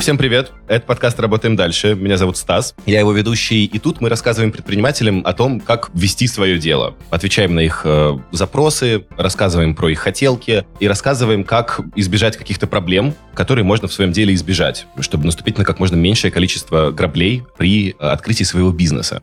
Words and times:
Всем 0.00 0.16
привет! 0.16 0.52
Это 0.66 0.86
подкаст 0.86 1.20
«Работаем 1.20 1.56
дальше». 1.56 1.94
Меня 1.94 2.16
зовут 2.16 2.38
Стас. 2.38 2.74
Я 2.86 3.00
его 3.00 3.12
ведущий. 3.12 3.66
И 3.66 3.78
тут 3.78 4.00
мы 4.00 4.08
рассказываем 4.08 4.50
предпринимателям 4.50 5.20
о 5.26 5.34
том, 5.34 5.60
как 5.60 5.90
вести 5.92 6.26
свое 6.26 6.58
дело. 6.58 6.94
Отвечаем 7.10 7.54
на 7.54 7.60
их 7.60 7.82
э, 7.84 8.18
запросы, 8.32 9.04
рассказываем 9.18 9.74
про 9.74 9.90
их 9.90 9.98
хотелки 9.98 10.64
и 10.80 10.88
рассказываем, 10.88 11.44
как 11.44 11.82
избежать 11.96 12.38
каких-то 12.38 12.66
проблем, 12.66 13.14
которые 13.34 13.66
можно 13.66 13.88
в 13.88 13.92
своем 13.92 14.10
деле 14.10 14.32
избежать, 14.32 14.86
чтобы 15.00 15.26
наступить 15.26 15.58
на 15.58 15.66
как 15.66 15.78
можно 15.78 15.96
меньшее 15.96 16.30
количество 16.30 16.92
граблей 16.92 17.42
при 17.58 17.90
э, 17.90 17.92
открытии 17.98 18.44
своего 18.44 18.72
бизнеса. 18.72 19.22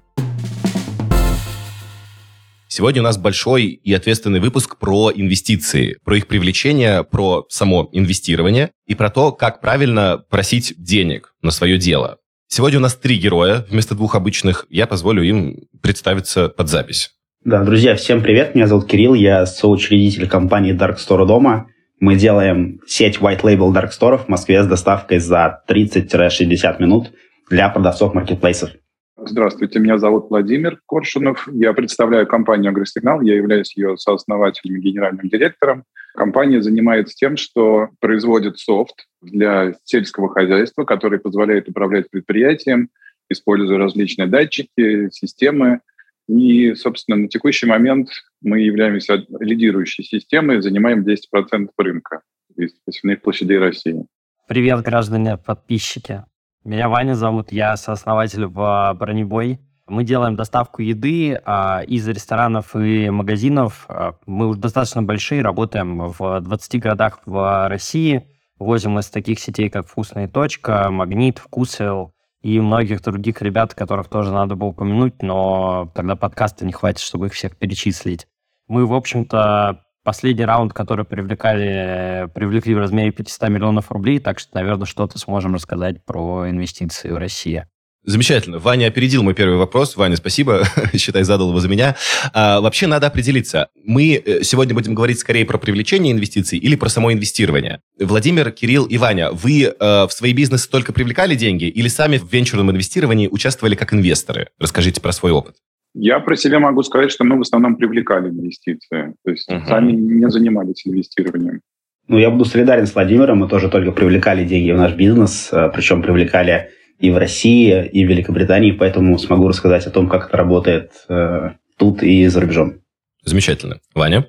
Сегодня 2.70 3.02
у 3.02 3.06
нас 3.06 3.18
большой 3.18 3.66
и 3.66 3.94
ответственный 3.94 4.40
выпуск 4.42 4.78
про 4.78 5.12
инвестиции, 5.14 5.98
про 6.04 6.18
их 6.18 6.28
привлечение, 6.28 7.04
про 7.04 7.46
само 7.50 7.88
инвестирование 7.94 8.72
и 8.86 8.94
про 8.94 9.10
то, 9.10 9.32
как 9.32 9.62
правильно 9.62 10.22
просить 10.30 10.74
денег 10.78 11.34
на 11.42 11.52
свое 11.52 11.78
дело. 11.78 12.18
Сегодня 12.50 12.80
у 12.80 12.82
нас 12.82 12.96
три 12.96 13.18
героя 13.18 13.66
вместо 13.70 13.96
двух 13.96 14.16
обычных. 14.16 14.66
Я 14.70 14.86
позволю 14.86 15.24
им 15.24 15.68
представиться 15.82 16.50
под 16.50 16.70
запись. 16.70 17.12
Да, 17.44 17.64
друзья, 17.64 17.96
всем 17.96 18.22
привет. 18.22 18.56
Меня 18.56 18.68
зовут 18.68 18.88
Кирилл. 18.88 19.14
Я 19.14 19.46
соучредитель 19.46 20.28
компании 20.28 20.76
Dark 20.78 20.98
Store 20.98 21.26
дома. 21.26 21.68
Мы 22.00 22.16
делаем 22.16 22.80
сеть 22.86 23.18
White 23.18 23.42
Label 23.42 23.72
Dark 23.74 23.90
Store 23.98 24.18
в 24.18 24.28
Москве 24.28 24.62
с 24.62 24.68
доставкой 24.68 25.20
за 25.20 25.64
30-60 25.70 26.82
минут 26.82 27.12
для 27.50 27.70
продавцов 27.70 28.14
маркетплейсов. 28.14 28.72
Здравствуйте, 29.20 29.80
меня 29.80 29.98
зовут 29.98 30.30
Владимир 30.30 30.80
Коршунов. 30.88 31.50
Я 31.52 31.74
представляю 31.74 32.28
компанию 32.28 32.70
«Агросигнал». 32.70 33.22
Я 33.22 33.36
являюсь 33.36 33.76
ее 33.76 33.98
сооснователем 33.98 34.76
и 34.76 34.80
генеральным 34.80 35.28
директором. 35.28 35.86
Компания 36.14 36.62
занимается 36.62 37.16
тем, 37.16 37.36
что 37.36 37.90
производит 38.00 38.60
софт 38.60 39.08
для 39.24 39.74
сельского 39.86 40.30
хозяйства, 40.30 40.84
который 40.84 41.20
позволяет 41.20 41.68
управлять 41.68 42.12
предприятием, 42.12 42.90
используя 43.28 43.80
различные 43.80 44.28
датчики, 44.28 45.10
системы. 45.12 45.82
И, 46.28 46.76
собственно, 46.76 47.18
на 47.18 47.28
текущий 47.28 47.66
момент 47.66 48.10
мы 48.42 48.60
являемся 48.60 49.26
лидирующей 49.40 50.04
системой, 50.04 50.62
занимаем 50.62 51.04
10% 51.04 51.70
рынка 51.76 52.22
из 52.56 52.72
посевных 52.86 53.22
площадей 53.22 53.58
России. 53.58 54.06
Привет, 54.48 54.82
граждане, 54.82 55.38
подписчики. 55.38 56.24
Меня 56.68 56.90
Ваня 56.90 57.14
зовут, 57.14 57.54
я 57.54 57.78
сооснователь 57.78 58.46
в 58.46 58.94
Бронебой. 59.00 59.62
Мы 59.88 60.04
делаем 60.04 60.36
доставку 60.36 60.82
еды 60.82 61.40
а, 61.46 61.82
из 61.88 62.06
ресторанов 62.06 62.76
и 62.76 63.10
магазинов. 63.10 63.86
А, 63.88 64.16
мы 64.26 64.50
уже 64.50 64.60
достаточно 64.60 65.02
большие, 65.02 65.42
работаем 65.42 66.10
в 66.10 66.42
20 66.42 66.82
городах 66.82 67.22
в 67.26 67.70
России. 67.70 68.28
Возим 68.60 69.00
из 69.00 69.08
таких 69.10 69.40
сетей, 69.40 69.70
как 69.70 69.88
«Вкусная 69.88 70.28
точка», 70.28 70.90
«Магнит», 70.92 71.38
«Вкусвилл» 71.38 72.14
и 72.42 72.60
многих 72.60 73.02
других 73.02 73.42
ребят, 73.42 73.74
которых 73.74 74.10
тоже 74.10 74.34
надо 74.34 74.56
было 74.56 74.68
упомянуть, 74.68 75.22
но 75.22 75.90
тогда 75.96 76.18
подкаста 76.18 76.66
не 76.66 76.74
хватит, 76.74 77.00
чтобы 77.00 77.28
их 77.28 77.34
всех 77.34 77.56
перечислить. 77.56 78.28
Мы, 78.68 78.86
в 78.86 78.94
общем-то, 78.94 79.86
Последний 80.08 80.46
раунд, 80.46 80.72
который 80.72 81.04
привлекали, 81.04 82.30
привлекли 82.34 82.74
в 82.74 82.78
размере 82.78 83.12
500 83.12 83.50
миллионов 83.50 83.92
рублей, 83.92 84.20
так 84.20 84.40
что, 84.40 84.52
наверное, 84.56 84.86
что-то 84.86 85.20
сможем 85.20 85.54
рассказать 85.54 85.98
про 86.06 86.50
инвестиции 86.50 87.10
в 87.10 87.18
Россию. 87.18 87.66
Замечательно. 88.06 88.58
Ваня 88.58 88.88
опередил 88.88 89.22
мой 89.22 89.34
первый 89.34 89.58
вопрос. 89.58 89.98
Ваня, 89.98 90.16
спасибо. 90.16 90.64
Считай, 90.94 91.24
задал 91.24 91.50
его 91.50 91.60
за 91.60 91.68
меня. 91.68 91.98
А, 92.32 92.62
вообще 92.62 92.88
надо 92.88 93.08
определиться. 93.08 93.68
Мы 93.84 94.24
э, 94.26 94.44
сегодня 94.44 94.74
будем 94.74 94.96
говорить 94.96 95.20
скорее 95.20 95.44
про 95.44 95.58
привлечение 95.58 96.14
инвестиций 96.14 96.58
или 96.58 96.78
про 96.78 96.88
само 96.88 97.12
инвестирование. 97.12 97.82
Владимир, 98.00 98.52
Кирилл 98.52 98.86
и 98.86 98.98
Ваня, 98.98 99.34
вы 99.34 99.64
э, 99.64 99.74
в 99.78 100.10
свои 100.12 100.32
бизнесы 100.32 100.70
только 100.70 100.94
привлекали 100.94 101.36
деньги 101.36 101.66
или 101.66 101.90
сами 101.90 102.18
в 102.18 102.32
венчурном 102.32 102.72
инвестировании 102.72 103.28
участвовали 103.28 103.76
как 103.76 103.94
инвесторы? 103.94 104.52
Расскажите 104.58 105.02
про 105.02 105.12
свой 105.12 105.34
опыт. 105.34 105.58
Я 106.00 106.20
про 106.20 106.36
себя 106.36 106.60
могу 106.60 106.84
сказать, 106.84 107.12
что 107.12 107.24
мы 107.24 107.38
в 107.38 107.42
основном 107.42 107.76
привлекали 107.76 108.30
инвестиции. 108.30 109.16
То 109.26 109.32
есть 109.32 109.50
uh-huh. 109.50 109.66
сами 109.68 109.94
не 109.94 110.30
занимались 110.30 110.86
инвестированием. 110.86 111.62
Ну, 112.08 112.20
я 112.20 112.30
буду 112.30 112.46
солидарен 112.46 112.86
с 112.86 112.94
Владимиром. 112.94 113.40
Мы 113.40 113.50
тоже 113.50 113.70
только 113.70 113.92
привлекали 113.92 114.46
деньги 114.46 114.72
в 114.72 114.78
наш 114.78 114.94
бизнес. 114.94 115.50
Э, 115.52 115.70
Причем 115.74 116.04
привлекали 116.04 116.70
и 117.00 117.10
в 117.10 117.18
России, 117.18 117.86
и 117.88 118.06
в 118.06 118.10
Великобритании. 118.10 118.72
Поэтому 118.72 119.18
смогу 119.18 119.48
рассказать 119.48 119.88
о 119.88 119.90
том, 119.90 120.08
как 120.08 120.28
это 120.28 120.38
работает 120.38 120.92
э, 121.10 121.52
тут 121.78 122.04
и 122.04 122.28
за 122.28 122.42
рубежом. 122.42 122.76
Замечательно. 123.24 123.80
Ваня? 123.96 124.28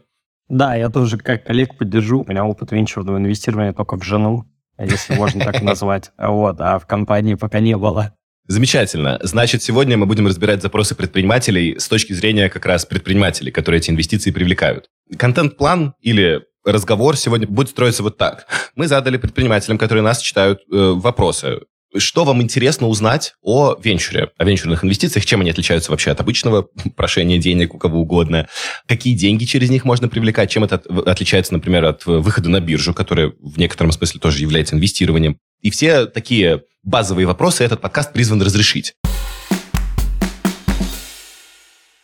Да, 0.48 0.74
я 0.74 0.88
тоже 0.88 1.18
как 1.18 1.44
коллег 1.44 1.76
поддержу. 1.76 2.24
У 2.26 2.30
меня 2.30 2.46
опыт 2.46 2.72
венчурного 2.72 3.18
инвестирования 3.18 3.74
только 3.74 3.98
в 3.98 4.02
жену, 4.02 4.44
если 4.78 5.14
можно 5.14 5.44
так 5.44 5.62
назвать. 5.62 6.12
Вот, 6.16 6.56
а 6.60 6.78
в 6.78 6.86
компании 6.86 7.34
пока 7.34 7.60
не 7.60 7.76
было. 7.76 8.14
Замечательно. 8.48 9.20
Значит, 9.22 9.62
сегодня 9.62 9.98
мы 9.98 10.06
будем 10.06 10.26
разбирать 10.26 10.62
запросы 10.62 10.94
предпринимателей 10.94 11.78
с 11.78 11.86
точки 11.86 12.14
зрения 12.14 12.48
как 12.48 12.64
раз 12.64 12.86
предпринимателей, 12.86 13.52
которые 13.52 13.80
эти 13.80 13.90
инвестиции 13.90 14.30
привлекают. 14.30 14.86
Контент-план 15.18 15.92
или 16.00 16.40
разговор 16.64 17.18
сегодня 17.18 17.46
будет 17.46 17.68
строиться 17.68 18.02
вот 18.02 18.16
так. 18.16 18.46
Мы 18.74 18.88
задали 18.88 19.18
предпринимателям, 19.18 19.76
которые 19.76 20.02
нас 20.02 20.20
читают, 20.20 20.60
э, 20.60 20.92
вопросы. 20.94 21.60
Что 21.94 22.24
вам 22.24 22.40
интересно 22.40 22.86
узнать 22.88 23.34
о 23.42 23.76
венчуре, 23.82 24.30
о 24.38 24.44
венчурных 24.44 24.82
инвестициях, 24.82 25.26
чем 25.26 25.42
они 25.42 25.50
отличаются 25.50 25.90
вообще 25.90 26.10
от 26.10 26.20
обычного 26.20 26.68
прошения 26.96 27.36
денег 27.36 27.74
у 27.74 27.78
кого 27.78 28.00
угодно, 28.00 28.48
какие 28.86 29.14
деньги 29.14 29.44
через 29.44 29.68
них 29.68 29.84
можно 29.84 30.08
привлекать, 30.08 30.50
чем 30.50 30.64
это 30.64 30.76
отличается, 31.04 31.52
например, 31.52 31.84
от 31.84 32.06
выхода 32.06 32.48
на 32.48 32.60
биржу, 32.60 32.94
которая 32.94 33.34
в 33.40 33.58
некотором 33.58 33.92
смысле 33.92 34.20
тоже 34.20 34.40
является 34.40 34.74
инвестированием. 34.74 35.38
И 35.60 35.70
все 35.70 36.06
такие 36.06 36.62
базовые 36.84 37.26
вопросы 37.26 37.64
этот 37.64 37.80
подкаст 37.80 38.12
призван 38.12 38.40
разрешить. 38.42 38.94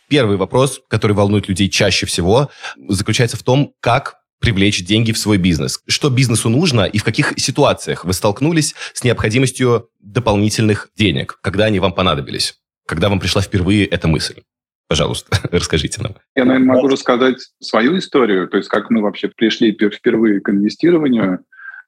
Первый 0.09 0.37
вопрос, 0.37 0.81
который 0.87 1.13
волнует 1.13 1.47
людей 1.47 1.69
чаще 1.69 2.05
всего, 2.05 2.49
заключается 2.89 3.37
в 3.37 3.43
том, 3.43 3.73
как 3.79 4.17
привлечь 4.39 4.85
деньги 4.85 5.11
в 5.11 5.17
свой 5.17 5.37
бизнес. 5.37 5.81
Что 5.87 6.09
бизнесу 6.09 6.49
нужно 6.49 6.81
и 6.81 6.97
в 6.97 7.03
каких 7.03 7.33
ситуациях 7.37 8.05
вы 8.05 8.13
столкнулись 8.13 8.75
с 8.93 9.03
необходимостью 9.03 9.89
дополнительных 10.01 10.89
денег, 10.95 11.39
когда 11.41 11.65
они 11.65 11.79
вам 11.79 11.93
понадобились, 11.93 12.59
когда 12.85 13.09
вам 13.09 13.19
пришла 13.19 13.41
впервые 13.41 13.85
эта 13.85 14.07
мысль. 14.07 14.41
Пожалуйста, 14.87 15.37
расскажите 15.51 16.01
нам. 16.03 16.15
Я, 16.35 16.45
наверное, 16.45 16.75
могу 16.75 16.87
рассказать 16.87 17.37
свою 17.59 17.97
историю, 17.97 18.47
то 18.47 18.57
есть 18.57 18.69
как 18.69 18.91
мы 18.91 19.01
вообще 19.01 19.29
пришли 19.29 19.71
впервые 19.71 20.41
к 20.41 20.49
инвестированию. 20.49 21.39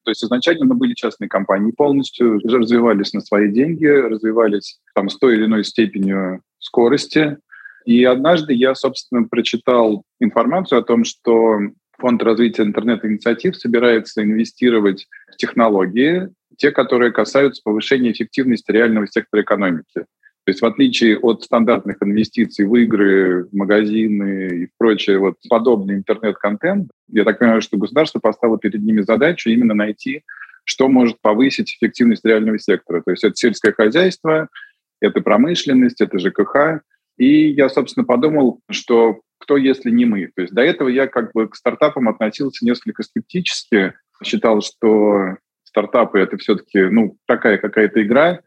То 0.08 0.12
есть 0.12 0.24
изначально 0.24 0.64
мы 0.64 0.76
были 0.76 0.94
частной 0.94 1.28
компанией 1.28 1.74
полностью, 1.74 2.40
развивались 2.40 3.12
на 3.12 3.20
свои 3.20 3.52
деньги, 3.52 3.88
развивались 3.88 4.80
там 4.96 5.10
с 5.10 5.18
той 5.18 5.36
или 5.36 5.48
иной 5.48 5.66
степенью 5.66 6.44
скорости. 6.60 7.36
И 7.84 8.06
однажды 8.06 8.54
я, 8.54 8.74
собственно, 8.74 9.28
прочитал 9.28 10.04
информацию 10.22 10.80
о 10.80 10.84
том, 10.84 11.04
что 11.04 11.60
Фонд 11.98 12.24
развития 12.24 12.64
интернет-инициатив 12.64 13.58
собирается 13.58 14.24
инвестировать 14.24 15.08
в 15.30 15.36
технологии, 15.36 16.30
те, 16.56 16.72
которые 16.72 17.12
касаются 17.12 17.62
повышения 17.62 18.14
эффективности 18.14 18.72
реального 18.72 19.08
сектора 19.08 19.42
экономики. 19.42 20.06
То 20.48 20.52
есть 20.52 20.62
в 20.62 20.66
отличие 20.66 21.20
от 21.20 21.44
стандартных 21.44 21.98
инвестиций 22.02 22.66
в 22.66 22.76
игры, 22.76 23.50
магазины 23.52 24.62
и 24.64 24.70
прочее 24.78 25.20
вот 25.20 25.36
подобный 25.50 25.96
интернет-контент, 25.96 26.90
я 27.10 27.26
так 27.26 27.40
понимаю, 27.40 27.62
что 27.62 27.76
государство 27.76 28.20
поставило 28.20 28.58
перед 28.58 28.82
ними 28.82 29.02
задачу 29.02 29.50
именно 29.50 29.74
найти, 29.74 30.24
что 30.64 30.88
может 30.88 31.20
повысить 31.20 31.76
эффективность 31.76 32.24
реального 32.24 32.60
сектора. 32.60 33.02
То 33.02 33.12
есть 33.12 33.26
это 33.26 33.36
сельское 33.36 33.74
хозяйство, 33.74 34.48
это 35.02 35.20
промышленность, 35.20 36.00
это 36.00 36.18
ЖКХ. 36.18 36.80
И 37.18 37.50
я, 37.50 37.68
собственно, 37.68 38.06
подумал, 38.06 38.62
что 38.72 39.20
кто, 39.40 39.58
если 39.58 39.92
не 39.92 40.06
мы? 40.06 40.30
То 40.34 40.44
есть 40.44 40.54
до 40.54 40.62
этого 40.62 40.88
я 40.88 41.08
как 41.08 41.34
бы 41.34 41.50
к 41.50 41.58
стартапам 41.58 42.08
относился 42.08 42.64
несколько 42.64 43.04
скептически, 43.04 43.96
считал, 44.24 44.62
что 44.62 45.36
стартапы— 45.66 46.20
это 46.22 46.38
все-таки 46.38 46.84
ну, 46.84 47.18
такая 47.26 47.58
какая-то 47.58 48.02
игра, 48.02 48.40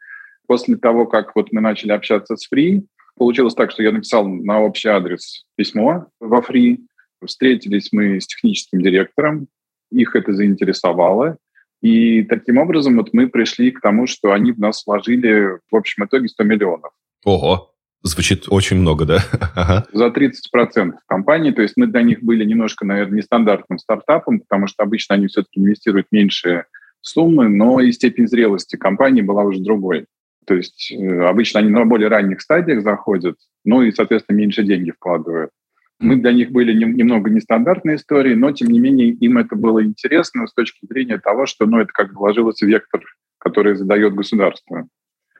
После 0.50 0.76
того, 0.76 1.06
как 1.06 1.37
вот 1.37 1.52
мы 1.52 1.61
начали 1.61 1.93
общаться 1.93 2.35
с 2.35 2.52
Free, 2.52 2.82
получилось 3.17 3.55
так, 3.55 3.70
что 3.70 3.85
я 3.85 3.93
написал 3.93 4.26
на 4.26 4.61
общий 4.61 4.88
адрес 4.88 5.44
письмо 5.55 6.06
во 6.19 6.41
Free. 6.41 6.79
Встретились 7.25 7.91
мы 7.93 8.20
с 8.20 8.26
техническим 8.26 8.82
директором, 8.82 9.47
их 9.93 10.17
это 10.17 10.32
заинтересовало. 10.32 11.37
И 11.82 12.25
таким 12.25 12.58
образом 12.58 12.97
вот 12.97 13.11
мы 13.12 13.29
пришли 13.29 13.70
к 13.70 13.81
тому, 13.81 14.08
что 14.08 14.32
они 14.32 14.50
в 14.50 14.58
нас 14.58 14.82
вложили 14.85 15.61
в 15.70 15.76
общем 15.76 16.05
итоге 16.06 16.26
100 16.26 16.43
миллионов. 16.43 16.91
Ого, 17.25 17.73
звучит 18.02 18.47
очень 18.49 18.79
много, 18.79 19.05
да? 19.05 19.19
ага. 19.55 19.87
За 19.93 20.08
30% 20.08 20.94
компании. 21.06 21.52
То 21.52 21.62
есть 21.62 21.76
мы 21.76 21.87
для 21.87 22.02
них 22.02 22.25
были 22.25 22.44
немножко, 22.44 22.85
наверное, 22.85 23.19
нестандартным 23.19 23.79
стартапом, 23.79 24.41
потому 24.41 24.67
что 24.67 24.82
обычно 24.82 25.14
они 25.14 25.29
все-таки 25.29 25.61
инвестируют 25.61 26.08
меньше 26.11 26.64
суммы, 27.02 27.49
но 27.49 27.79
и 27.79 27.93
степень 27.93 28.26
зрелости 28.26 28.75
компании 28.75 29.23
была 29.23 29.44
уже 29.44 29.61
другой. 29.61 30.06
То 30.50 30.56
есть 30.56 30.91
э, 30.91 31.20
обычно 31.29 31.61
они 31.61 31.70
на 31.70 31.85
более 31.85 32.08
ранних 32.08 32.41
стадиях 32.41 32.82
заходят, 32.82 33.37
ну 33.64 33.82
и, 33.82 33.93
соответственно, 33.93 34.37
меньше 34.37 34.64
деньги 34.64 34.91
вкладывают. 34.91 35.52
Мы 36.00 36.17
для 36.17 36.32
них 36.32 36.50
были 36.50 36.73
не, 36.73 36.87
немного 36.93 37.31
нестандартной 37.31 37.94
историей, 37.94 38.35
но, 38.35 38.50
тем 38.50 38.67
не 38.67 38.81
менее, 38.81 39.11
им 39.11 39.38
это 39.38 39.55
было 39.55 39.85
интересно 39.85 40.49
с 40.49 40.52
точки 40.52 40.85
зрения 40.87 41.19
того, 41.19 41.47
что 41.47 41.67
ну, 41.67 41.79
это 41.79 41.93
как 41.93 42.12
бы 42.12 42.19
ложилось 42.23 42.61
в 42.62 42.67
вектор 42.67 43.00
которые 43.38 43.76
задает 43.76 44.12
государство. 44.12 44.88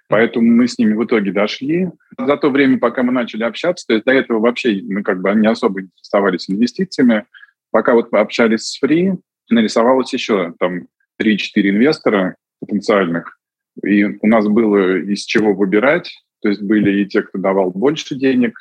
Поэтому 0.08 0.46
мы 0.46 0.68
с 0.68 0.78
ними 0.78 0.94
в 0.94 1.04
итоге 1.04 1.32
дошли. 1.32 1.90
За 2.16 2.36
то 2.36 2.48
время, 2.48 2.78
пока 2.78 3.02
мы 3.02 3.12
начали 3.12 3.42
общаться, 3.42 3.84
то 3.88 3.94
есть 3.94 4.06
до 4.06 4.12
этого 4.12 4.38
вообще 4.38 4.80
мы 4.80 5.02
как 5.02 5.20
бы 5.20 5.34
не 5.34 5.48
особо 5.48 5.82
интересовались 5.82 6.48
инвестициями, 6.48 7.26
пока 7.72 7.94
вот 7.94 8.14
общались 8.14 8.62
с 8.62 8.80
Free, 8.80 9.18
нарисовалось 9.50 10.12
еще 10.12 10.54
там 10.60 10.86
3-4 11.20 11.36
инвестора 11.56 12.36
потенциальных, 12.60 13.39
и 13.84 14.05
у 14.05 14.26
нас 14.26 14.46
было 14.49 14.99
из 14.99 15.25
чего 15.25 15.55
выбирать, 15.55 16.11
то 16.43 16.49
есть 16.49 16.62
были 16.62 17.02
и 17.02 17.06
те, 17.06 17.22
кто 17.22 17.38
давал 17.38 17.70
больше 17.70 18.14
денег, 18.14 18.55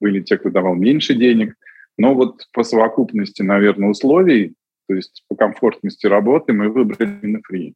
были 0.00 0.20
те, 0.20 0.38
кто 0.38 0.50
давал 0.50 0.74
меньше 0.74 1.14
денег, 1.14 1.54
но 1.98 2.14
вот 2.14 2.46
по 2.52 2.62
совокупности, 2.62 3.42
наверное, 3.42 3.90
условий, 3.90 4.54
то 4.88 4.94
есть 4.94 5.24
по 5.28 5.36
комфортности 5.36 6.06
работы 6.06 6.52
мы 6.52 6.68
выбрали 6.68 7.18
на 7.22 7.38
Free 7.38 7.74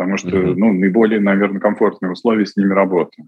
потому 0.00 0.16
что, 0.16 0.30
mm-hmm. 0.30 0.54
ну, 0.56 0.72
наиболее, 0.72 1.20
наверное, 1.20 1.60
комфортные 1.60 2.10
условия 2.10 2.46
с 2.46 2.56
ними 2.56 2.72
работы. 2.72 3.22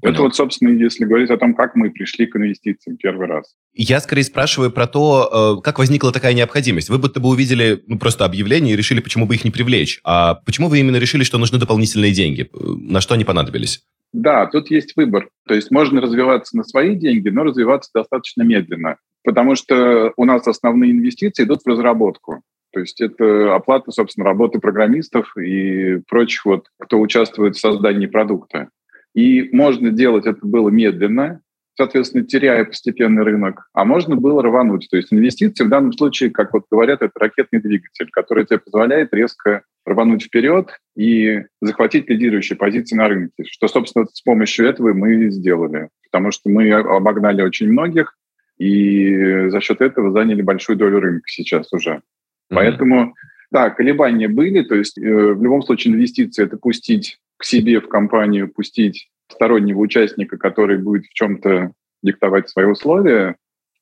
Понял. 0.00 0.14
Это 0.14 0.22
вот, 0.22 0.36
собственно, 0.36 0.68
если 0.68 1.04
говорить 1.04 1.30
о 1.30 1.36
том, 1.36 1.52
как 1.52 1.74
мы 1.74 1.90
пришли 1.90 2.26
к 2.26 2.36
инвестициям 2.36 2.96
первый 2.96 3.26
раз. 3.26 3.56
Я 3.78 4.00
скорее 4.00 4.24
спрашиваю 4.24 4.70
про 4.70 4.86
то, 4.86 5.58
э, 5.58 5.62
как 5.62 5.78
возникла 5.78 6.10
такая 6.10 6.32
необходимость. 6.32 6.88
Вы 6.88 6.96
будто 6.96 7.20
бы 7.20 7.28
увидели 7.28 7.84
ну, 7.86 7.98
просто 7.98 8.24
объявление 8.24 8.72
и 8.72 8.76
решили, 8.76 9.00
почему 9.00 9.26
бы 9.26 9.34
их 9.34 9.44
не 9.44 9.50
привлечь. 9.50 10.00
А 10.02 10.36
почему 10.46 10.68
вы 10.68 10.80
именно 10.80 10.96
решили, 10.96 11.24
что 11.24 11.36
нужны 11.36 11.58
дополнительные 11.58 12.12
деньги? 12.12 12.48
На 12.54 13.02
что 13.02 13.12
они 13.12 13.24
понадобились? 13.24 13.84
Да, 14.14 14.46
тут 14.46 14.70
есть 14.70 14.96
выбор. 14.96 15.28
То 15.46 15.52
есть 15.52 15.70
можно 15.70 16.00
развиваться 16.00 16.56
на 16.56 16.64
свои 16.64 16.94
деньги, 16.94 17.28
но 17.28 17.42
развиваться 17.42 17.90
достаточно 17.94 18.44
медленно. 18.44 18.96
Потому 19.22 19.56
что 19.56 20.10
у 20.16 20.24
нас 20.24 20.48
основные 20.48 20.92
инвестиции 20.92 21.44
идут 21.44 21.60
в 21.62 21.68
разработку. 21.68 22.40
То 22.72 22.80
есть 22.80 23.02
это 23.02 23.54
оплата, 23.54 23.90
собственно, 23.90 24.24
работы 24.24 24.58
программистов 24.58 25.36
и 25.36 25.98
прочих, 26.08 26.46
вот, 26.46 26.68
кто 26.78 26.98
участвует 26.98 27.56
в 27.56 27.60
создании 27.60 28.06
продукта. 28.06 28.70
И 29.14 29.50
можно 29.52 29.90
делать 29.90 30.24
это 30.24 30.46
было 30.46 30.70
медленно, 30.70 31.42
соответственно, 31.76 32.24
теряя 32.24 32.64
постепенный 32.64 33.22
рынок, 33.22 33.68
а 33.72 33.84
можно 33.84 34.16
было 34.16 34.42
рвануть. 34.42 34.88
То 34.90 34.96
есть 34.96 35.12
инвестиции 35.12 35.64
в 35.64 35.68
данном 35.68 35.92
случае, 35.92 36.30
как 36.30 36.52
вот 36.52 36.64
говорят, 36.70 37.02
это 37.02 37.12
ракетный 37.18 37.60
двигатель, 37.60 38.08
который 38.10 38.46
тебе 38.46 38.58
позволяет 38.58 39.12
резко 39.12 39.62
рвануть 39.84 40.24
вперед 40.24 40.70
и 40.96 41.42
захватить 41.60 42.08
лидирующие 42.08 42.56
позиции 42.56 42.96
на 42.96 43.08
рынке, 43.08 43.44
что, 43.44 43.68
собственно, 43.68 44.06
с 44.06 44.20
помощью 44.22 44.66
этого 44.66 44.92
мы 44.94 45.30
сделали, 45.30 45.90
потому 46.10 46.32
что 46.32 46.48
мы 46.50 46.72
обогнали 46.72 47.42
очень 47.42 47.70
многих, 47.70 48.16
и 48.58 49.48
за 49.48 49.60
счет 49.60 49.80
этого 49.80 50.12
заняли 50.12 50.42
большую 50.42 50.76
долю 50.76 50.98
рынка 51.00 51.28
сейчас 51.28 51.72
уже. 51.72 52.00
Поэтому, 52.48 53.14
да, 53.50 53.70
колебания 53.70 54.28
были, 54.28 54.62
то 54.62 54.74
есть 54.74 54.98
э, 54.98 55.02
в 55.02 55.42
любом 55.42 55.62
случае 55.62 55.94
инвестиции– 55.94 56.42
это 56.44 56.56
пустить 56.56 57.18
к 57.36 57.44
себе 57.44 57.80
в 57.80 57.88
компанию, 57.88 58.48
пустить 58.48 59.10
стороннего 59.30 59.78
участника, 59.78 60.36
который 60.36 60.78
будет 60.78 61.06
в 61.06 61.14
чем-то 61.14 61.72
диктовать 62.02 62.48
свои 62.48 62.66
условия, 62.66 63.36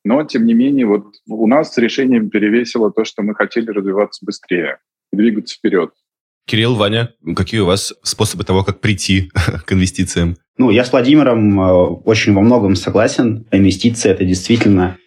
но, 0.05 0.23
тем 0.23 0.45
не 0.45 0.53
менее, 0.53 0.85
вот 0.85 1.05
у 1.27 1.47
нас 1.47 1.73
с 1.73 1.77
решением 1.79 2.29
перевесило 2.29 2.91
то, 2.91 3.05
что 3.05 3.23
мы 3.23 3.33
хотели 3.33 3.71
развиваться 3.71 4.23
быстрее, 4.23 4.77
двигаться 5.11 5.55
вперед. 5.55 5.91
Кирилл, 6.47 6.75
Ваня, 6.75 7.11
какие 7.35 7.61
у 7.61 7.65
вас 7.65 7.91
способы 8.03 8.43
того, 8.43 8.63
как 8.63 8.81
прийти 8.81 9.31
к 9.65 9.73
инвестициям? 9.73 10.37
Ну, 10.57 10.69
я 10.69 10.85
с 10.85 10.91
Владимиром 10.91 11.59
э, 11.59 11.73
очень 12.05 12.33
во 12.33 12.41
многом 12.41 12.75
согласен. 12.75 13.47
Инвестиции– 13.51 14.09
это 14.11 14.23
действительно 14.25 14.97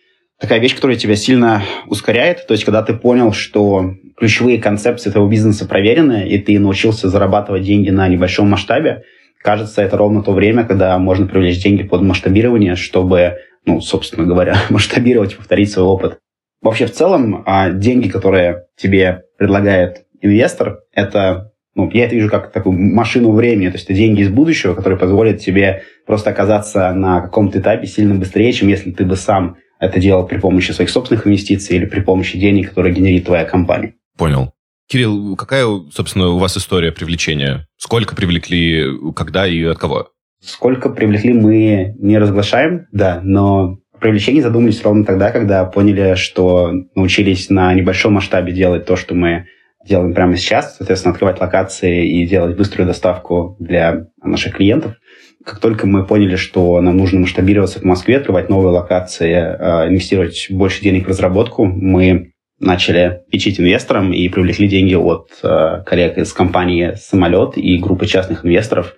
такая 0.41 0.59
вещь, 0.59 0.75
которая 0.75 0.97
тебя 0.97 1.15
сильно 1.15 1.63
ускоряет. 1.87 2.47
То 2.49 2.53
есть, 2.55 2.65
когда 2.65 2.83
ты 2.83 2.93
понял, 2.93 3.33
что 3.33 3.95
ключевые 4.17 4.59
концепции 4.59 5.11
твоего 5.11 5.31
бизнеса 5.31 5.67
проверены, 5.67 6.29
и 6.29 6.39
ты 6.39 6.59
научился 6.59 7.09
зарабатывать 7.09 7.63
деньги 7.63 7.91
на 7.91 8.09
небольшом 8.09 8.51
масштабе, 8.51 9.05
кажется, 9.43 9.83
это 9.83 9.97
ровно 9.97 10.23
то 10.23 10.33
время, 10.33 10.65
когда 10.65 10.99
можно 10.99 11.27
привлечь 11.27 11.63
деньги 11.63 11.83
под 11.83 12.03
масштабирование, 12.03 12.77
чтобы, 12.77 13.39
ну, 13.65 13.81
собственно 13.81 14.27
говоря, 14.27 14.57
масштабировать, 14.71 15.37
повторить 15.37 15.71
свой 15.71 15.87
опыт. 15.87 16.19
Вообще, 16.61 16.87
в 16.87 16.93
целом, 16.93 17.45
а, 17.47 17.71
деньги, 17.71 18.09
которые 18.09 18.65
тебе 18.77 19.23
предлагает 19.39 20.07
инвестор, 20.21 20.81
это 20.93 21.53
ну, 21.79 21.89
я 21.93 22.07
это 22.07 22.17
вижу 22.17 22.29
как 22.29 22.51
такую 22.51 22.77
машину 22.77 23.31
времени, 23.31 23.69
то 23.69 23.75
есть 23.75 23.85
это 23.85 23.95
деньги 23.95 24.23
из 24.23 24.31
будущего, 24.31 24.75
которые 24.75 24.99
позволят 24.99 25.39
тебе 25.39 25.85
просто 26.07 26.31
оказаться 26.31 26.93
на 26.93 27.21
каком-то 27.21 27.61
этапе 27.61 27.87
сильно 27.87 28.17
быстрее, 28.17 28.53
чем 28.53 28.67
если 28.67 28.91
ты 28.91 29.05
бы 29.05 29.15
сам 29.15 29.59
это 29.79 30.01
делал 30.01 30.27
при 30.27 30.39
помощи 30.39 30.73
своих 30.73 30.91
собственных 30.91 31.29
инвестиций 31.29 31.77
или 31.77 31.87
при 31.87 32.01
помощи 32.01 32.37
денег, 32.37 32.71
которые 32.71 32.93
генерит 32.93 33.27
твоя 33.27 33.45
компания. 33.45 33.95
Понял. 34.17 34.53
Кирилл, 34.89 35.37
какая, 35.37 35.67
собственно, 35.93 36.29
у 36.29 36.39
вас 36.39 36.57
история 36.57 36.93
привлечения? 36.93 37.67
Сколько 37.77 38.17
привлекли, 38.17 38.85
когда 39.15 39.47
и 39.47 39.63
от 39.65 39.79
кого? 39.79 40.09
Сколько 40.41 40.89
привлекли, 40.89 41.33
мы 41.33 41.95
не 41.99 42.19
разглашаем, 42.19 42.87
да, 42.93 43.21
но 43.23 43.79
привлечение 44.01 44.43
задумались 44.43 44.83
ровно 44.83 45.05
тогда, 45.05 45.31
когда 45.31 45.65
поняли, 45.65 46.15
что 46.15 46.73
научились 46.95 47.51
на 47.51 47.75
небольшом 47.75 48.15
масштабе 48.15 48.53
делать 48.53 48.87
то, 48.87 48.97
что 48.97 49.15
мы 49.15 49.47
делаем 49.85 50.15
прямо 50.15 50.37
сейчас, 50.37 50.77
соответственно, 50.77 51.13
открывать 51.13 51.41
локации 51.41 52.09
и 52.09 52.27
делать 52.27 52.57
быструю 52.57 52.87
доставку 52.87 53.57
для 53.59 54.07
наших 54.23 54.57
клиентов– 54.57 54.95
как 55.49 55.61
только 55.61 55.87
мы 55.87 56.05
поняли, 56.05 56.37
что 56.37 56.81
нам 56.81 56.97
нужно 56.97 57.21
масштабироваться 57.21 57.81
в 57.81 57.85
Москве, 57.85 58.19
открывать 58.19 58.51
новые 58.51 58.73
локации, 58.73 59.33
э, 59.33 59.89
инвестировать 59.89 60.49
больше 60.51 60.83
денег 60.83 61.07
в 61.07 61.09
разработку, 61.09 61.65
мы 61.65 62.33
начали 62.61 63.23
печить 63.31 63.61
инвесторам 63.61 64.13
и 64.13 64.29
привлекли 64.29 64.69
деньги 64.69 64.95
от 64.95 65.31
э, 65.43 65.83
коллег 65.85 66.19
из 66.19 66.33
компании 66.33 66.95
«Самолет» 66.97 67.57
и 67.57 67.79
группы 67.79 68.07
частных 68.07 68.45
инвесторов 68.45 68.95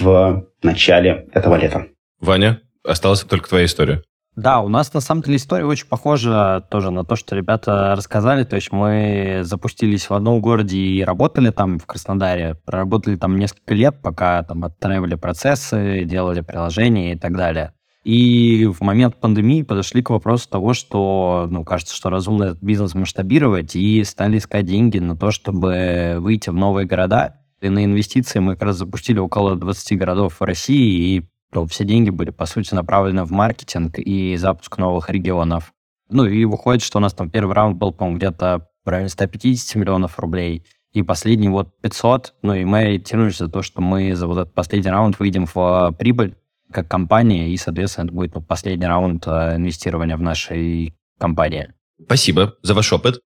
в 0.00 0.46
начале 0.62 1.28
этого 1.32 1.56
лета. 1.56 1.86
Ваня, 2.20 2.60
осталась 2.84 3.20
только 3.20 3.48
твоя 3.48 3.66
история. 3.66 4.02
Да, 4.34 4.60
у 4.60 4.68
нас 4.68 4.94
на 4.94 5.00
самом 5.00 5.22
деле 5.22 5.36
история 5.36 5.66
очень 5.66 5.86
похожа 5.86 6.66
тоже 6.70 6.90
на 6.90 7.04
то, 7.04 7.16
что 7.16 7.36
ребята 7.36 7.94
рассказали. 7.94 8.44
То 8.44 8.56
есть 8.56 8.72
мы 8.72 9.40
запустились 9.42 10.08
в 10.08 10.14
одном 10.14 10.40
городе 10.40 10.78
и 10.78 11.04
работали 11.04 11.50
там, 11.50 11.78
в 11.78 11.84
Краснодаре. 11.84 12.54
Проработали 12.64 13.16
там 13.16 13.38
несколько 13.38 13.74
лет, 13.74 13.96
пока 14.02 14.42
там 14.42 14.64
отстраивали 14.64 15.16
процессы, 15.16 16.04
делали 16.04 16.40
приложения 16.40 17.12
и 17.12 17.18
так 17.18 17.36
далее. 17.36 17.74
И 18.04 18.66
в 18.66 18.80
момент 18.80 19.16
пандемии 19.16 19.62
подошли 19.62 20.02
к 20.02 20.10
вопросу 20.10 20.48
того, 20.48 20.74
что, 20.74 21.46
ну, 21.50 21.64
кажется, 21.64 21.94
что 21.94 22.10
разумно 22.10 22.44
этот 22.44 22.62
бизнес 22.62 22.94
масштабировать, 22.94 23.76
и 23.76 24.02
стали 24.02 24.38
искать 24.38 24.66
деньги 24.66 24.98
на 24.98 25.16
то, 25.16 25.30
чтобы 25.30 26.16
выйти 26.18 26.50
в 26.50 26.54
новые 26.54 26.86
города. 26.86 27.36
И 27.60 27.68
на 27.68 27.84
инвестиции 27.84 28.40
мы 28.40 28.54
как 28.54 28.64
раз 28.64 28.76
запустили 28.78 29.18
около 29.18 29.54
20 29.54 29.96
городов 29.96 30.40
в 30.40 30.44
России, 30.44 31.16
и 31.16 31.28
то 31.52 31.64
все 31.66 31.84
деньги 31.84 32.10
были, 32.10 32.30
по 32.30 32.46
сути, 32.46 32.74
направлены 32.74 33.24
в 33.24 33.30
маркетинг 33.30 33.98
и 33.98 34.36
запуск 34.36 34.78
новых 34.78 35.10
регионов. 35.10 35.72
Ну 36.10 36.24
и 36.24 36.44
выходит, 36.44 36.82
что 36.82 36.98
у 36.98 37.00
нас 37.00 37.14
там 37.14 37.30
первый 37.30 37.54
раунд 37.54 37.76
был, 37.76 37.92
по-моему, 37.92 38.18
где-то 38.18 38.68
в 38.84 38.88
районе 38.88 39.10
150 39.10 39.76
миллионов 39.76 40.18
рублей, 40.18 40.64
и 40.92 41.02
последний 41.02 41.48
вот 41.48 41.80
500. 41.80 42.34
Ну 42.42 42.54
и 42.54 42.64
мы 42.64 42.78
ориентируемся 42.80 43.46
за 43.46 43.52
то, 43.52 43.62
что 43.62 43.80
мы 43.80 44.14
за 44.14 44.26
вот 44.26 44.38
этот 44.38 44.54
последний 44.54 44.90
раунд 44.90 45.18
выйдем 45.18 45.46
в 45.46 45.56
а, 45.56 45.92
прибыль 45.92 46.36
как 46.72 46.88
компания, 46.88 47.50
и, 47.50 47.56
соответственно, 47.56 48.06
это 48.06 48.14
будет 48.14 48.32
последний 48.46 48.86
раунд 48.86 49.24
а, 49.26 49.56
инвестирования 49.56 50.16
в 50.16 50.22
нашей 50.22 50.94
компании. 51.18 51.72
Спасибо 52.04 52.54
за 52.62 52.74
ваш 52.74 52.92
опыт. 52.92 53.20